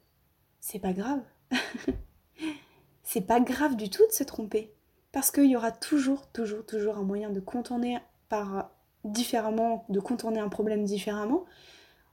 c'est 0.61 0.79
pas 0.79 0.93
grave. 0.93 1.23
c'est 3.03 3.21
pas 3.21 3.41
grave 3.41 3.77
du 3.77 3.91
tout 3.91 4.07
de 4.07 4.13
se 4.13 4.25
tromper. 4.25 4.73
Parce 5.13 5.31
qu'il 5.31 5.47
y 5.47 5.57
aura 5.57 5.73
toujours, 5.73 6.27
toujours, 6.29 6.65
toujours 6.65 6.99
un 6.99 7.03
moyen 7.03 7.31
de 7.31 7.41
contourner 7.41 7.99
par 8.29 8.71
différemment, 9.05 9.85
de 9.89 10.01
contourner 10.01 10.41
un 10.41 10.49
problème 10.49 10.85
différemment. 10.85 11.45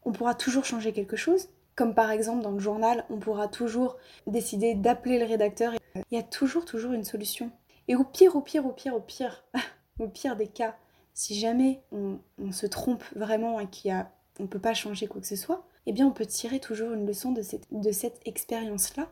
On 0.03 0.11
pourra 0.11 0.35
toujours 0.35 0.65
changer 0.65 0.93
quelque 0.93 1.15
chose. 1.15 1.49
Comme 1.75 1.93
par 1.93 2.11
exemple 2.11 2.41
dans 2.41 2.51
le 2.51 2.59
journal, 2.59 3.05
on 3.09 3.17
pourra 3.17 3.47
toujours 3.47 3.97
décider 4.27 4.75
d'appeler 4.75 5.19
le 5.19 5.25
rédacteur. 5.25 5.73
Il 5.95 6.15
y 6.15 6.19
a 6.19 6.23
toujours, 6.23 6.65
toujours 6.65 6.93
une 6.93 7.03
solution. 7.03 7.51
Et 7.87 7.95
au 7.95 8.03
pire, 8.03 8.35
au 8.35 8.41
pire, 8.41 8.65
au 8.65 8.71
pire, 8.71 8.95
au 8.95 9.01
pire, 9.01 9.43
au 9.99 10.07
pire 10.07 10.35
des 10.35 10.47
cas, 10.47 10.75
si 11.13 11.35
jamais 11.35 11.83
on, 11.91 12.19
se 12.51 12.65
trompe 12.65 13.03
vraiment 13.15 13.59
et 13.59 13.67
qu'on 13.67 14.43
ne 14.43 14.47
peut 14.47 14.59
pas 14.59 14.73
changer 14.73 15.07
quoi 15.07 15.21
que 15.21 15.27
ce 15.27 15.35
soit, 15.35 15.65
eh 15.85 15.93
bien 15.93 16.07
on 16.07 16.11
peut 16.11 16.25
tirer 16.25 16.59
toujours 16.59 16.91
une 16.93 17.05
leçon 17.05 17.31
de 17.31 17.41
cette, 17.41 17.67
de 17.71 17.91
cette 17.91 18.19
expérience-là. 18.25 19.11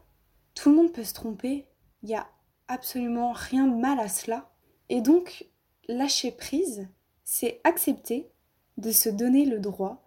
Tout 0.56 0.70
le 0.70 0.76
monde 0.76 0.92
peut 0.92 1.04
se 1.04 1.14
tromper, 1.14 1.66
il 2.02 2.10
n'y 2.10 2.16
a 2.16 2.28
absolument 2.68 3.32
rien 3.32 3.68
de 3.68 3.76
mal 3.76 4.00
à 4.00 4.08
cela. 4.08 4.50
Et 4.90 5.02
donc, 5.02 5.48
lâcher 5.88 6.32
prise, 6.32 6.88
c'est 7.24 7.62
accepter 7.64 8.32
de 8.78 8.92
se 8.92 9.10
donner 9.10 9.46
le 9.46 9.60
droit, 9.60 10.04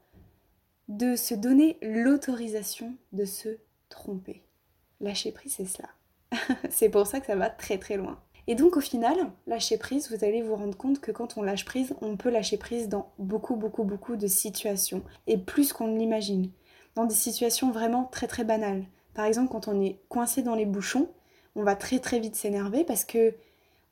de 0.89 1.17
se 1.17 1.35
donner 1.35 1.79
l'autorisation 1.83 2.95
de 3.13 3.25
se 3.25 3.59
tromper. 3.89 4.43
Lâcher 5.01 5.33
prise, 5.33 5.55
c'est 5.57 5.67
cela. 5.67 5.89
c'est 6.71 6.89
pour 6.89 7.07
ça 7.07 7.21
que 7.21 7.27
ça 7.27 7.37
va 7.37 7.51
très 7.51 7.79
très 7.79 7.97
loin. 7.97 8.21
Et 8.49 8.55
donc 8.55 8.77
au 8.77 8.81
final, 8.81 9.17
lâcher 9.47 9.77
prise, 9.77 10.11
vous 10.11 10.25
allez 10.25 10.43
vous 10.43 10.55
rendre 10.55 10.77
compte 10.77 11.01
que 11.01 11.11
quand 11.11 11.37
on 11.37 11.43
lâche 11.43 11.65
prise, 11.65 11.95
on 12.01 12.17
peut 12.17 12.31
lâcher 12.31 12.57
prise 12.57 12.89
dans 12.89 13.13
beaucoup 13.19 13.57
beaucoup 13.57 13.83
beaucoup 13.83 14.17
de 14.17 14.29
situations, 14.29 15.03
et 15.27 15.37
plus 15.37 15.73
qu'on 15.73 15.89
ne 15.89 15.99
l'imagine, 15.99 16.51
dans 16.95 17.05
des 17.05 17.15
situations 17.15 17.73
vraiment 17.73 18.05
très 18.05 18.29
très 18.29 18.45
banales. 18.45 18.85
Par 19.15 19.25
exemple, 19.25 19.51
quand 19.51 19.67
on 19.67 19.81
est 19.81 19.99
coincé 20.09 20.43
dans 20.43 20.55
les 20.55 20.67
bouchons, 20.67 21.09
on 21.57 21.65
va 21.65 21.75
très 21.75 21.99
très 21.99 22.21
vite 22.21 22.37
s'énerver 22.37 22.85
parce 22.85 23.05
que 23.05 23.35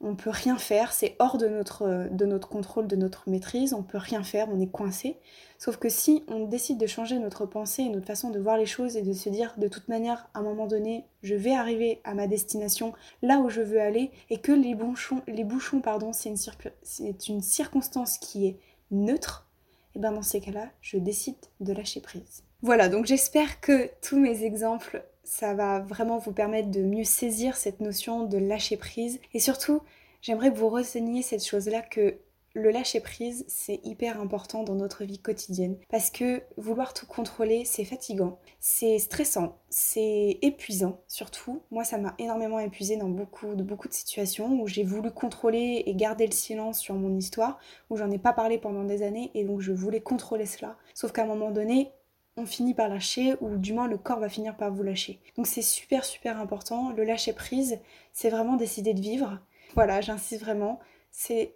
on 0.05 0.15
peut 0.15 0.31
rien 0.31 0.59
faire, 0.59 0.93
c'est 0.93 1.17
hors 1.19 1.39
de 1.39 1.49
notre, 1.49 2.09
de 2.11 2.27
notre 2.27 2.49
contrôle, 2.49 2.87
de 2.87 2.97
notre 2.97 3.29
maîtrise, 3.29 3.73
on 3.73 3.83
peut 3.83 3.99
rien 3.99 4.23
faire, 4.23 4.49
on 4.53 4.61
est 4.61 4.71
coincé. 4.71 5.17
Sauf 5.59 5.79
que 5.79 5.89
si 5.89 6.25
on 6.29 6.45
décide 6.45 6.79
de 6.79 6.87
changer 6.87 7.19
notre 7.19 7.47
pensée 7.47 7.83
et 7.83 7.89
notre 7.89 8.07
façon 8.07 8.31
de 8.31 8.39
voir 8.39 8.59
les 8.59 8.67
choses 8.67 8.97
et 8.97 9.03
de 9.03 9.15
se 9.15 9.31
dire 9.31 9.55
de 9.57 9.67
toute 9.67 9.89
manière, 9.89 10.29
à 10.35 10.41
un 10.41 10.43
moment 10.43 10.67
donné, 10.67 11.07
je 11.23 11.35
vais 11.35 11.55
arriver 11.55 12.01
à 12.05 12.15
ma 12.15 12.27
destination, 12.27 12.93
là 13.23 13.39
où 13.39 13.49
je 13.49 13.63
veux 13.63 13.81
aller, 13.81 14.11
et 14.29 14.39
que 14.39 14.53
les 14.53 14.75
bouchons, 14.75 15.23
les 15.27 15.45
bouchons 15.45 15.81
pardon, 15.81 16.13
c'est 16.13 16.29
une, 16.29 17.15
une 17.29 17.41
circonstance 17.41 18.19
qui 18.19 18.47
est 18.47 18.59
neutre, 18.91 19.49
et 19.95 20.01
bien 20.01 20.13
dans 20.13 20.23
ces 20.23 20.41
cas-là, 20.41 20.69
je 20.83 20.99
décide 20.99 21.37
de 21.61 21.73
lâcher 21.73 22.01
prise. 22.01 22.43
Voilà, 22.61 22.89
donc 22.89 23.07
j'espère 23.07 23.61
que 23.61 23.91
tous 24.03 24.19
mes 24.19 24.45
exemples 24.45 25.05
ça 25.25 25.55
va 25.55 25.81
vraiment 25.81 26.19
vous 26.19 26.33
permettre 26.33 26.71
de 26.71 26.83
mieux 26.83 27.05
saisir 27.05 27.57
cette 27.57 27.81
notion 27.81 28.25
de 28.25 28.39
lâcher 28.39 28.77
prise. 28.77 29.21
Et 29.33 29.41
surtout, 29.41 29.81
j'aimerais 30.23 30.53
que 30.53 30.59
vous 30.59 30.69
reteniez 30.69 31.23
cette 31.23 31.45
chose-là 31.45 31.83
que 31.83 32.19
le 32.57 32.71
lâcher 32.71 33.01
prise, 33.01 33.45
c'est 33.49 33.81
hyper 33.83 34.21
important 34.21 34.63
dans 34.63 34.77
notre 34.77 35.03
vie 35.03 35.19
quotidienne. 35.19 35.77
Parce 35.89 36.11
que 36.11 36.41
vouloir 36.57 36.95
tout 36.95 37.07
contrôler, 37.07 37.65
c'est 37.65 37.85
fatigant, 37.85 38.39
c'est 38.61 39.01
stressant, 39.01 39.59
c'est 39.71 40.39
épuisant 40.41 41.01
surtout. 41.09 41.63
Moi, 41.73 41.83
ça 41.83 41.99
m'a 41.99 42.15
énormément 42.19 42.61
épuisé 42.61 42.97
dans 42.97 43.09
beaucoup 43.09 43.57
de, 43.57 43.65
beaucoup 43.65 43.89
de 43.89 43.93
situations 43.93 44.61
où 44.61 44.69
j'ai 44.69 44.85
voulu 44.85 45.11
contrôler 45.11 45.83
et 45.87 45.95
garder 45.97 46.27
le 46.27 46.33
silence 46.33 46.79
sur 46.79 46.95
mon 46.95 47.17
histoire, 47.17 47.59
où 47.91 47.97
j'en 47.97 48.11
ai 48.13 48.19
pas 48.19 48.33
parlé 48.33 48.57
pendant 48.57 48.85
des 48.85 49.03
années 49.03 49.33
et 49.35 49.43
donc 49.43 49.61
je 49.61 49.73
voulais 49.73 50.01
contrôler 50.01 50.47
cela. 50.47 50.77
Sauf 50.95 51.11
qu'à 51.11 51.25
un 51.25 51.27
moment 51.27 51.51
donné, 51.51 51.91
on 52.37 52.47
finit 52.47 52.75
par 52.75 52.89
lâcher 52.89 53.37
ou 53.41 53.57
du 53.57 53.73
moins 53.73 53.87
le 53.87 53.99
corps 53.99 54.19
va 54.19 54.29
finir 54.29 54.57
par 54.57 54.73
vous 54.73 54.83
lâcher. 54.83 55.21
Donc 55.37 55.47
c'est 55.47 55.63
super 55.63 56.05
super 56.05 56.41
important. 56.41 56.91
Le 56.91 57.05
lâcher 57.05 57.33
prise, 57.33 57.79
c'est 58.13 58.31
vraiment 58.31 58.57
décider 58.57 58.95
de 58.95 59.01
vivre. 59.01 59.41
Voilà, 59.75 60.01
j'insiste 60.01 60.43
vraiment. 60.43 60.81
C'est 61.11 61.55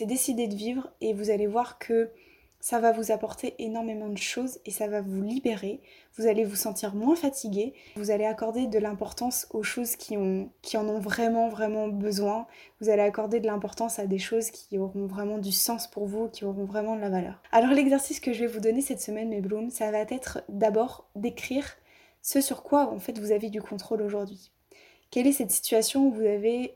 décider 0.00 0.48
de 0.48 0.54
vivre 0.54 0.90
et 1.00 1.12
vous 1.14 1.30
allez 1.30 1.46
voir 1.46 1.78
que 1.78 2.10
ça 2.60 2.80
va 2.80 2.92
vous 2.92 3.12
apporter 3.12 3.54
énormément 3.58 4.08
de 4.08 4.18
choses 4.18 4.58
et 4.66 4.70
ça 4.70 4.88
va 4.88 5.00
vous 5.00 5.22
libérer. 5.22 5.80
Vous 6.16 6.26
allez 6.26 6.44
vous 6.44 6.56
sentir 6.56 6.94
moins 6.94 7.14
fatigué. 7.14 7.72
Vous 7.96 8.10
allez 8.10 8.24
accorder 8.24 8.66
de 8.66 8.78
l'importance 8.78 9.46
aux 9.50 9.62
choses 9.62 9.94
qui, 9.96 10.16
en 10.16 10.88
ont 10.88 10.98
vraiment, 10.98 11.48
vraiment 11.48 11.88
besoin. 11.88 12.46
Vous 12.80 12.88
allez 12.88 13.02
accorder 13.02 13.38
de 13.38 13.46
l'importance 13.46 13.98
à 13.98 14.06
des 14.06 14.18
choses 14.18 14.50
qui 14.50 14.78
auront 14.78 15.06
vraiment 15.06 15.38
du 15.38 15.52
sens 15.52 15.86
pour 15.86 16.06
vous, 16.06 16.28
qui 16.28 16.44
auront 16.44 16.64
vraiment 16.64 16.96
de 16.96 17.00
la 17.00 17.10
valeur. 17.10 17.40
Alors 17.52 17.70
l'exercice 17.70 18.18
que 18.18 18.32
je 18.32 18.40
vais 18.40 18.52
vous 18.52 18.60
donner 18.60 18.80
cette 18.80 19.00
semaine, 19.00 19.28
mes 19.28 19.40
blooms, 19.40 19.70
ça 19.70 19.90
va 19.90 20.00
être 20.00 20.42
d'abord 20.48 21.08
d'écrire 21.14 21.76
ce 22.22 22.40
sur 22.40 22.62
quoi 22.62 22.92
en 22.92 22.98
fait 22.98 23.18
vous 23.18 23.32
avez 23.32 23.50
du 23.50 23.62
contrôle 23.62 24.02
aujourd'hui. 24.02 24.50
Quelle 25.10 25.26
est 25.26 25.32
cette 25.32 25.52
situation 25.52 26.06
où 26.06 26.12
vous 26.12 26.26
avez 26.26 26.74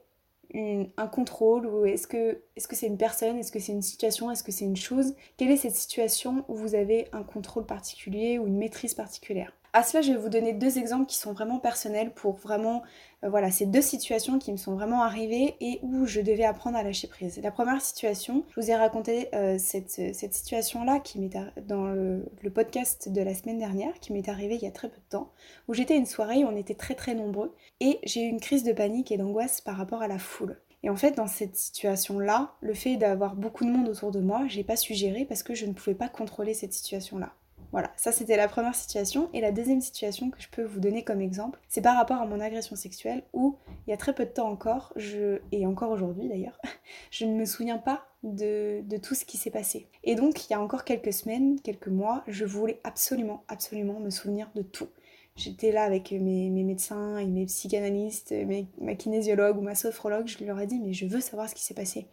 un 0.54 1.06
contrôle 1.08 1.66
ou 1.66 1.84
est-ce 1.86 2.06
que 2.06 2.42
est-ce 2.56 2.68
que 2.68 2.76
c'est 2.76 2.86
une 2.86 2.98
personne, 2.98 3.38
est-ce 3.38 3.52
que 3.52 3.60
c'est 3.60 3.72
une 3.72 3.82
situation, 3.82 4.30
est-ce 4.30 4.42
que 4.42 4.52
c'est 4.52 4.64
une 4.64 4.76
chose? 4.76 5.14
Quelle 5.36 5.50
est 5.50 5.56
cette 5.56 5.74
situation 5.76 6.44
où 6.48 6.54
vous 6.56 6.74
avez 6.74 7.08
un 7.12 7.22
contrôle 7.22 7.66
particulier 7.66 8.38
ou 8.38 8.46
une 8.46 8.58
maîtrise 8.58 8.94
particulière? 8.94 9.52
À 9.74 9.82
cela, 9.82 10.02
je 10.02 10.12
vais 10.12 10.18
vous 10.18 10.28
donner 10.28 10.52
deux 10.52 10.78
exemples 10.78 11.06
qui 11.06 11.16
sont 11.16 11.32
vraiment 11.32 11.58
personnels 11.58 12.12
pour 12.12 12.36
vraiment, 12.36 12.82
euh, 13.24 13.30
voilà, 13.30 13.50
ces 13.50 13.64
deux 13.64 13.80
situations 13.80 14.38
qui 14.38 14.52
me 14.52 14.58
sont 14.58 14.74
vraiment 14.74 15.02
arrivées 15.02 15.56
et 15.60 15.78
où 15.82 16.04
je 16.04 16.20
devais 16.20 16.44
apprendre 16.44 16.76
à 16.76 16.82
lâcher 16.82 17.08
prise. 17.08 17.40
La 17.42 17.50
première 17.50 17.80
situation, 17.80 18.44
je 18.50 18.60
vous 18.60 18.70
ai 18.70 18.74
raconté 18.74 19.34
euh, 19.34 19.56
cette, 19.58 19.90
cette 19.90 20.34
situation-là 20.34 21.00
qui 21.00 21.18
m'est 21.18 21.30
dans 21.66 21.86
le, 21.86 22.24
podcast 22.54 23.08
de 23.08 23.22
la 23.22 23.34
semaine 23.34 23.58
dernière, 23.58 23.94
qui 24.00 24.12
m'est 24.12 24.28
arrivée 24.28 24.56
il 24.56 24.62
y 24.62 24.66
a 24.66 24.72
très 24.72 24.90
peu 24.90 24.98
de 24.98 25.08
temps, 25.08 25.32
où 25.68 25.74
j'étais 25.74 25.94
à 25.94 25.96
une 25.96 26.06
soirée 26.06 26.44
où 26.44 26.48
on 26.48 26.56
était 26.56 26.74
très 26.74 26.94
très 26.94 27.14
nombreux 27.14 27.54
et 27.80 27.98
j'ai 28.04 28.24
eu 28.24 28.28
une 28.28 28.40
crise 28.40 28.64
de 28.64 28.72
panique 28.72 29.10
et 29.10 29.16
d'angoisse 29.16 29.62
par 29.62 29.76
rapport 29.76 30.02
à 30.02 30.08
la 30.08 30.18
foule. 30.18 30.60
Et 30.82 30.90
en 30.90 30.96
fait, 30.96 31.12
dans 31.12 31.28
cette 31.28 31.56
situation-là, 31.56 32.54
le 32.60 32.74
fait 32.74 32.96
d'avoir 32.96 33.36
beaucoup 33.36 33.64
de 33.64 33.70
monde 33.70 33.88
autour 33.88 34.10
de 34.10 34.20
moi, 34.20 34.44
j'ai 34.48 34.64
pas 34.64 34.76
su 34.76 34.92
gérer 34.92 35.24
parce 35.24 35.42
que 35.42 35.54
je 35.54 35.64
ne 35.64 35.72
pouvais 35.72 35.94
pas 35.94 36.08
contrôler 36.08 36.52
cette 36.52 36.74
situation-là. 36.74 37.32
Voilà, 37.72 37.90
ça 37.96 38.12
c'était 38.12 38.36
la 38.36 38.48
première 38.48 38.74
situation. 38.74 39.30
Et 39.32 39.40
la 39.40 39.50
deuxième 39.50 39.80
situation 39.80 40.30
que 40.30 40.40
je 40.40 40.48
peux 40.48 40.62
vous 40.62 40.78
donner 40.78 41.04
comme 41.04 41.22
exemple, 41.22 41.58
c'est 41.68 41.80
par 41.80 41.96
rapport 41.96 42.20
à 42.20 42.26
mon 42.26 42.38
agression 42.38 42.76
sexuelle 42.76 43.24
où 43.32 43.56
il 43.86 43.90
y 43.90 43.94
a 43.94 43.96
très 43.96 44.14
peu 44.14 44.26
de 44.26 44.30
temps 44.30 44.48
encore, 44.48 44.92
je, 44.96 45.40
et 45.52 45.66
encore 45.66 45.90
aujourd'hui 45.90 46.28
d'ailleurs, 46.28 46.60
je 47.10 47.24
ne 47.24 47.34
me 47.34 47.46
souviens 47.46 47.78
pas 47.78 48.06
de, 48.22 48.84
tout 49.02 49.14
ce 49.14 49.24
qui 49.24 49.38
s'est 49.38 49.50
passé. 49.50 49.88
Et 50.04 50.14
donc 50.14 50.46
il 50.46 50.52
y 50.52 50.54
a 50.54 50.60
encore 50.60 50.84
quelques 50.84 51.14
semaines, 51.14 51.58
quelques 51.60 51.88
mois, 51.88 52.22
je 52.28 52.44
voulais 52.44 52.78
absolument, 52.84 53.42
absolument 53.48 54.00
me 54.00 54.10
souvenir 54.10 54.50
de 54.54 54.62
tout. 54.62 54.88
J'étais 55.34 55.72
là 55.72 55.84
avec 55.84 56.12
mes, 56.12 56.50
médecins 56.50 57.16
et 57.16 57.26
mes 57.26 57.46
psychanalystes, 57.46 58.32
mes, 58.32 58.66
ma 58.82 58.94
kinésiologue 58.94 59.56
ou 59.56 59.62
ma 59.62 59.74
sophrologue, 59.74 60.28
je 60.28 60.44
leur 60.44 60.60
ai 60.60 60.66
dit 60.66 60.78
mais 60.78 60.92
je 60.92 61.06
veux 61.06 61.20
savoir 61.20 61.48
ce 61.48 61.54
qui 61.54 61.62
s'est 61.62 61.72
passé. 61.72 62.06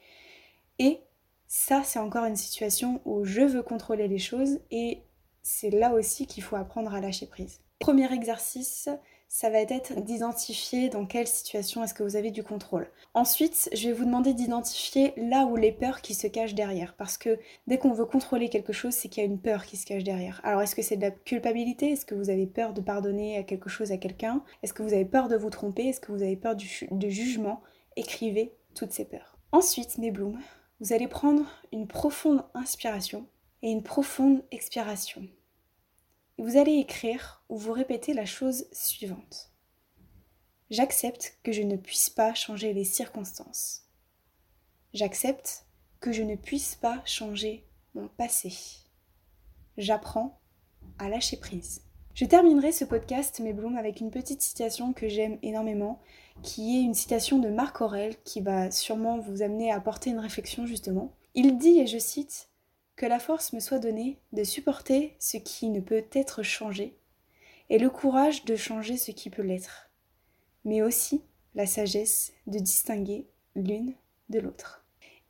Et 0.79 1.01
ça, 1.47 1.81
c'est 1.83 1.99
encore 1.99 2.23
une 2.23 2.37
situation 2.37 3.01
où 3.03 3.25
je 3.25 3.41
veux 3.41 3.63
contrôler 3.63 4.07
les 4.07 4.19
choses 4.19 4.59
et 4.71 5.01
c'est 5.41 5.69
là 5.69 5.93
aussi 5.93 6.27
qu'il 6.27 6.43
faut 6.43 6.55
apprendre 6.55 6.93
à 6.93 6.99
lâcher 6.99 7.27
prise. 7.27 7.61
Premier 7.79 8.11
exercice, 8.13 8.89
ça 9.31 9.51
va 9.51 9.59
être 9.59 10.01
d'identifier 10.01 10.89
dans 10.89 11.05
quelle 11.05 11.27
situation 11.27 11.83
est-ce 11.83 11.93
que 11.93 12.01
vous 12.01 12.15
avez 12.15 12.31
du 12.31 12.41
contrôle. 12.41 12.89
Ensuite, 13.13 13.69
je 13.73 13.87
vais 13.87 13.93
vous 13.93 14.05
demander 14.05 14.33
d'identifier 14.33 15.13
là 15.17 15.45
où 15.45 15.55
les 15.55 15.71
peurs 15.71 16.01
qui 16.01 16.15
se 16.15 16.25
cachent 16.25 16.55
derrière. 16.55 16.95
Parce 16.95 17.17
que 17.19 17.37
dès 17.67 17.77
qu'on 17.77 17.93
veut 17.93 18.05
contrôler 18.05 18.49
quelque 18.49 18.73
chose, 18.73 18.93
c'est 18.95 19.07
qu'il 19.07 19.23
y 19.23 19.25
a 19.25 19.29
une 19.29 19.39
peur 19.39 19.67
qui 19.67 19.77
se 19.77 19.85
cache 19.85 20.03
derrière. 20.03 20.41
Alors 20.43 20.63
est-ce 20.63 20.75
que 20.75 20.81
c'est 20.81 20.97
de 20.97 21.03
la 21.03 21.11
culpabilité? 21.11 21.91
Est-ce 21.91 22.07
que 22.07 22.15
vous 22.15 22.31
avez 22.31 22.47
peur 22.47 22.73
de 22.73 22.81
pardonner 22.81 23.37
à 23.37 23.43
quelque 23.43 23.69
chose 23.69 23.91
à 23.91 23.97
quelqu'un? 23.97 24.43
Est-ce 24.63 24.73
que 24.73 24.81
vous 24.81 24.93
avez 24.93 25.05
peur 25.05 25.27
de 25.27 25.37
vous 25.37 25.51
tromper? 25.51 25.87
Est-ce 25.87 26.01
que 26.01 26.11
vous 26.11 26.23
avez 26.23 26.35
peur 26.35 26.55
du, 26.55 26.67
jugement? 27.11 27.61
Écrivez 27.95 28.55
toutes 28.73 28.91
ces 28.91 29.05
peurs. 29.05 29.37
Ensuite, 29.51 29.99
mes 29.99 30.09
blooms, 30.11 30.39
vous 30.79 30.91
allez 30.91 31.07
prendre 31.07 31.45
une 31.71 31.87
profonde 31.87 32.43
inspiration 32.55 33.27
et 33.61 33.69
une 33.69 33.83
profonde 33.83 34.43
expiration. 34.51 35.21
Vous 36.39 36.55
allez 36.55 36.75
écrire 36.75 37.43
ou 37.49 37.57
vous 37.57 37.73
répéter 37.73 38.13
la 38.13 38.23
chose 38.23 38.65
suivante. 38.71 39.51
J'accepte 40.69 41.37
que 41.43 41.51
je 41.51 41.63
ne 41.63 41.75
puisse 41.75 42.09
pas 42.09 42.33
changer 42.33 42.71
les 42.71 42.85
circonstances. 42.85 43.81
J'accepte 44.93 45.65
que 45.99 46.13
je 46.13 46.23
ne 46.23 46.37
puisse 46.37 46.75
pas 46.75 47.01
changer 47.03 47.67
mon 47.93 48.07
passé. 48.07 48.53
J'apprends 49.77 50.39
à 50.97 51.09
lâcher 51.09 51.35
prise. 51.35 51.81
Je 52.13 52.23
terminerai 52.23 52.71
ce 52.71 52.85
podcast, 52.85 53.41
mes 53.41 53.51
blooms, 53.51 53.77
avec 53.77 53.99
une 53.99 54.09
petite 54.09 54.41
citation 54.41 54.93
que 54.93 55.09
j'aime 55.09 55.39
énormément, 55.43 55.99
qui 56.41 56.77
est 56.77 56.83
une 56.83 56.93
citation 56.93 57.39
de 57.39 57.49
Marc 57.49 57.81
Aurel, 57.81 58.15
qui 58.23 58.39
va 58.39 58.71
sûrement 58.71 59.19
vous 59.19 59.41
amener 59.41 59.73
à 59.73 59.81
porter 59.81 60.11
une 60.11 60.19
réflexion 60.19 60.65
justement. 60.65 61.11
Il 61.35 61.57
dit, 61.57 61.79
et 61.79 61.87
je 61.87 61.97
cite, 61.97 62.48
que 62.99 63.05
la 63.05 63.19
force 63.19 63.53
me 63.53 63.61
soit 63.61 63.79
donnée 63.79 64.19
de 64.33 64.43
supporter 64.43 65.15
ce 65.19 65.37
qui 65.37 65.69
ne 65.69 65.79
peut 65.79 66.03
être 66.11 66.43
changé, 66.43 66.99
et 67.69 67.79
le 67.79 67.89
courage 67.89 68.43
de 68.43 68.57
changer 68.57 68.97
ce 68.97 69.11
qui 69.11 69.29
peut 69.29 69.41
l'être, 69.41 69.89
mais 70.65 70.81
aussi 70.81 71.23
la 71.55 71.65
sagesse 71.65 72.33
de 72.45 72.59
distinguer 72.59 73.25
l'une 73.55 73.95
de 74.27 74.39
l'autre. 74.39 74.78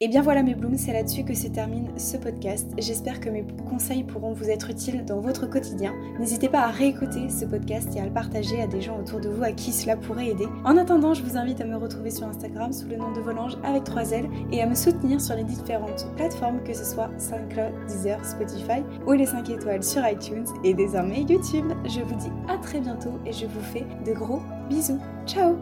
Et 0.01 0.07
bien 0.07 0.21
voilà 0.21 0.43
mes 0.43 0.55
blooms, 0.55 0.77
c'est 0.77 0.93
là-dessus 0.93 1.25
que 1.25 1.33
se 1.33 1.47
termine 1.47 1.89
ce 1.97 2.15
podcast. 2.15 2.71
J'espère 2.77 3.19
que 3.19 3.29
mes 3.29 3.45
conseils 3.69 4.05
pourront 4.05 4.31
vous 4.31 4.49
être 4.49 4.69
utiles 4.69 5.03
dans 5.03 5.19
votre 5.19 5.45
quotidien. 5.45 5.93
N'hésitez 6.17 6.47
pas 6.47 6.61
à 6.61 6.67
réécouter 6.67 7.27
ce 7.27 7.43
podcast 7.43 7.93
et 7.97 7.99
à 7.99 8.05
le 8.05 8.13
partager 8.13 8.61
à 8.61 8.67
des 8.67 8.79
gens 8.79 8.97
autour 8.97 9.19
de 9.19 9.27
vous 9.27 9.43
à 9.43 9.51
qui 9.51 9.73
cela 9.73 9.97
pourrait 9.97 10.29
aider. 10.29 10.47
En 10.63 10.77
attendant, 10.77 11.13
je 11.13 11.21
vous 11.21 11.35
invite 11.35 11.59
à 11.59 11.65
me 11.65 11.75
retrouver 11.75 12.11
sur 12.11 12.25
Instagram 12.27 12.71
sous 12.71 12.87
le 12.87 12.95
nom 12.95 13.11
de 13.11 13.19
Volange 13.19 13.57
avec 13.65 13.83
3 13.83 14.11
L 14.11 14.29
et 14.53 14.61
à 14.61 14.67
me 14.67 14.73
soutenir 14.73 15.19
sur 15.19 15.35
les 15.35 15.43
différentes 15.43 16.07
plateformes 16.15 16.63
que 16.63 16.73
ce 16.73 16.85
soit 16.85 17.09
SoundCloud, 17.17 17.73
Deezer, 17.89 18.23
Spotify 18.23 18.81
ou 19.05 19.11
les 19.11 19.25
5 19.25 19.49
étoiles 19.49 19.83
sur 19.83 20.07
iTunes 20.07 20.45
et 20.63 20.73
désormais 20.73 21.23
YouTube. 21.23 21.73
Je 21.83 21.99
vous 21.99 22.15
dis 22.15 22.31
à 22.47 22.57
très 22.57 22.79
bientôt 22.79 23.19
et 23.25 23.33
je 23.33 23.47
vous 23.47 23.61
fais 23.73 23.85
de 24.05 24.13
gros 24.13 24.39
bisous. 24.69 25.01
Ciao 25.25 25.57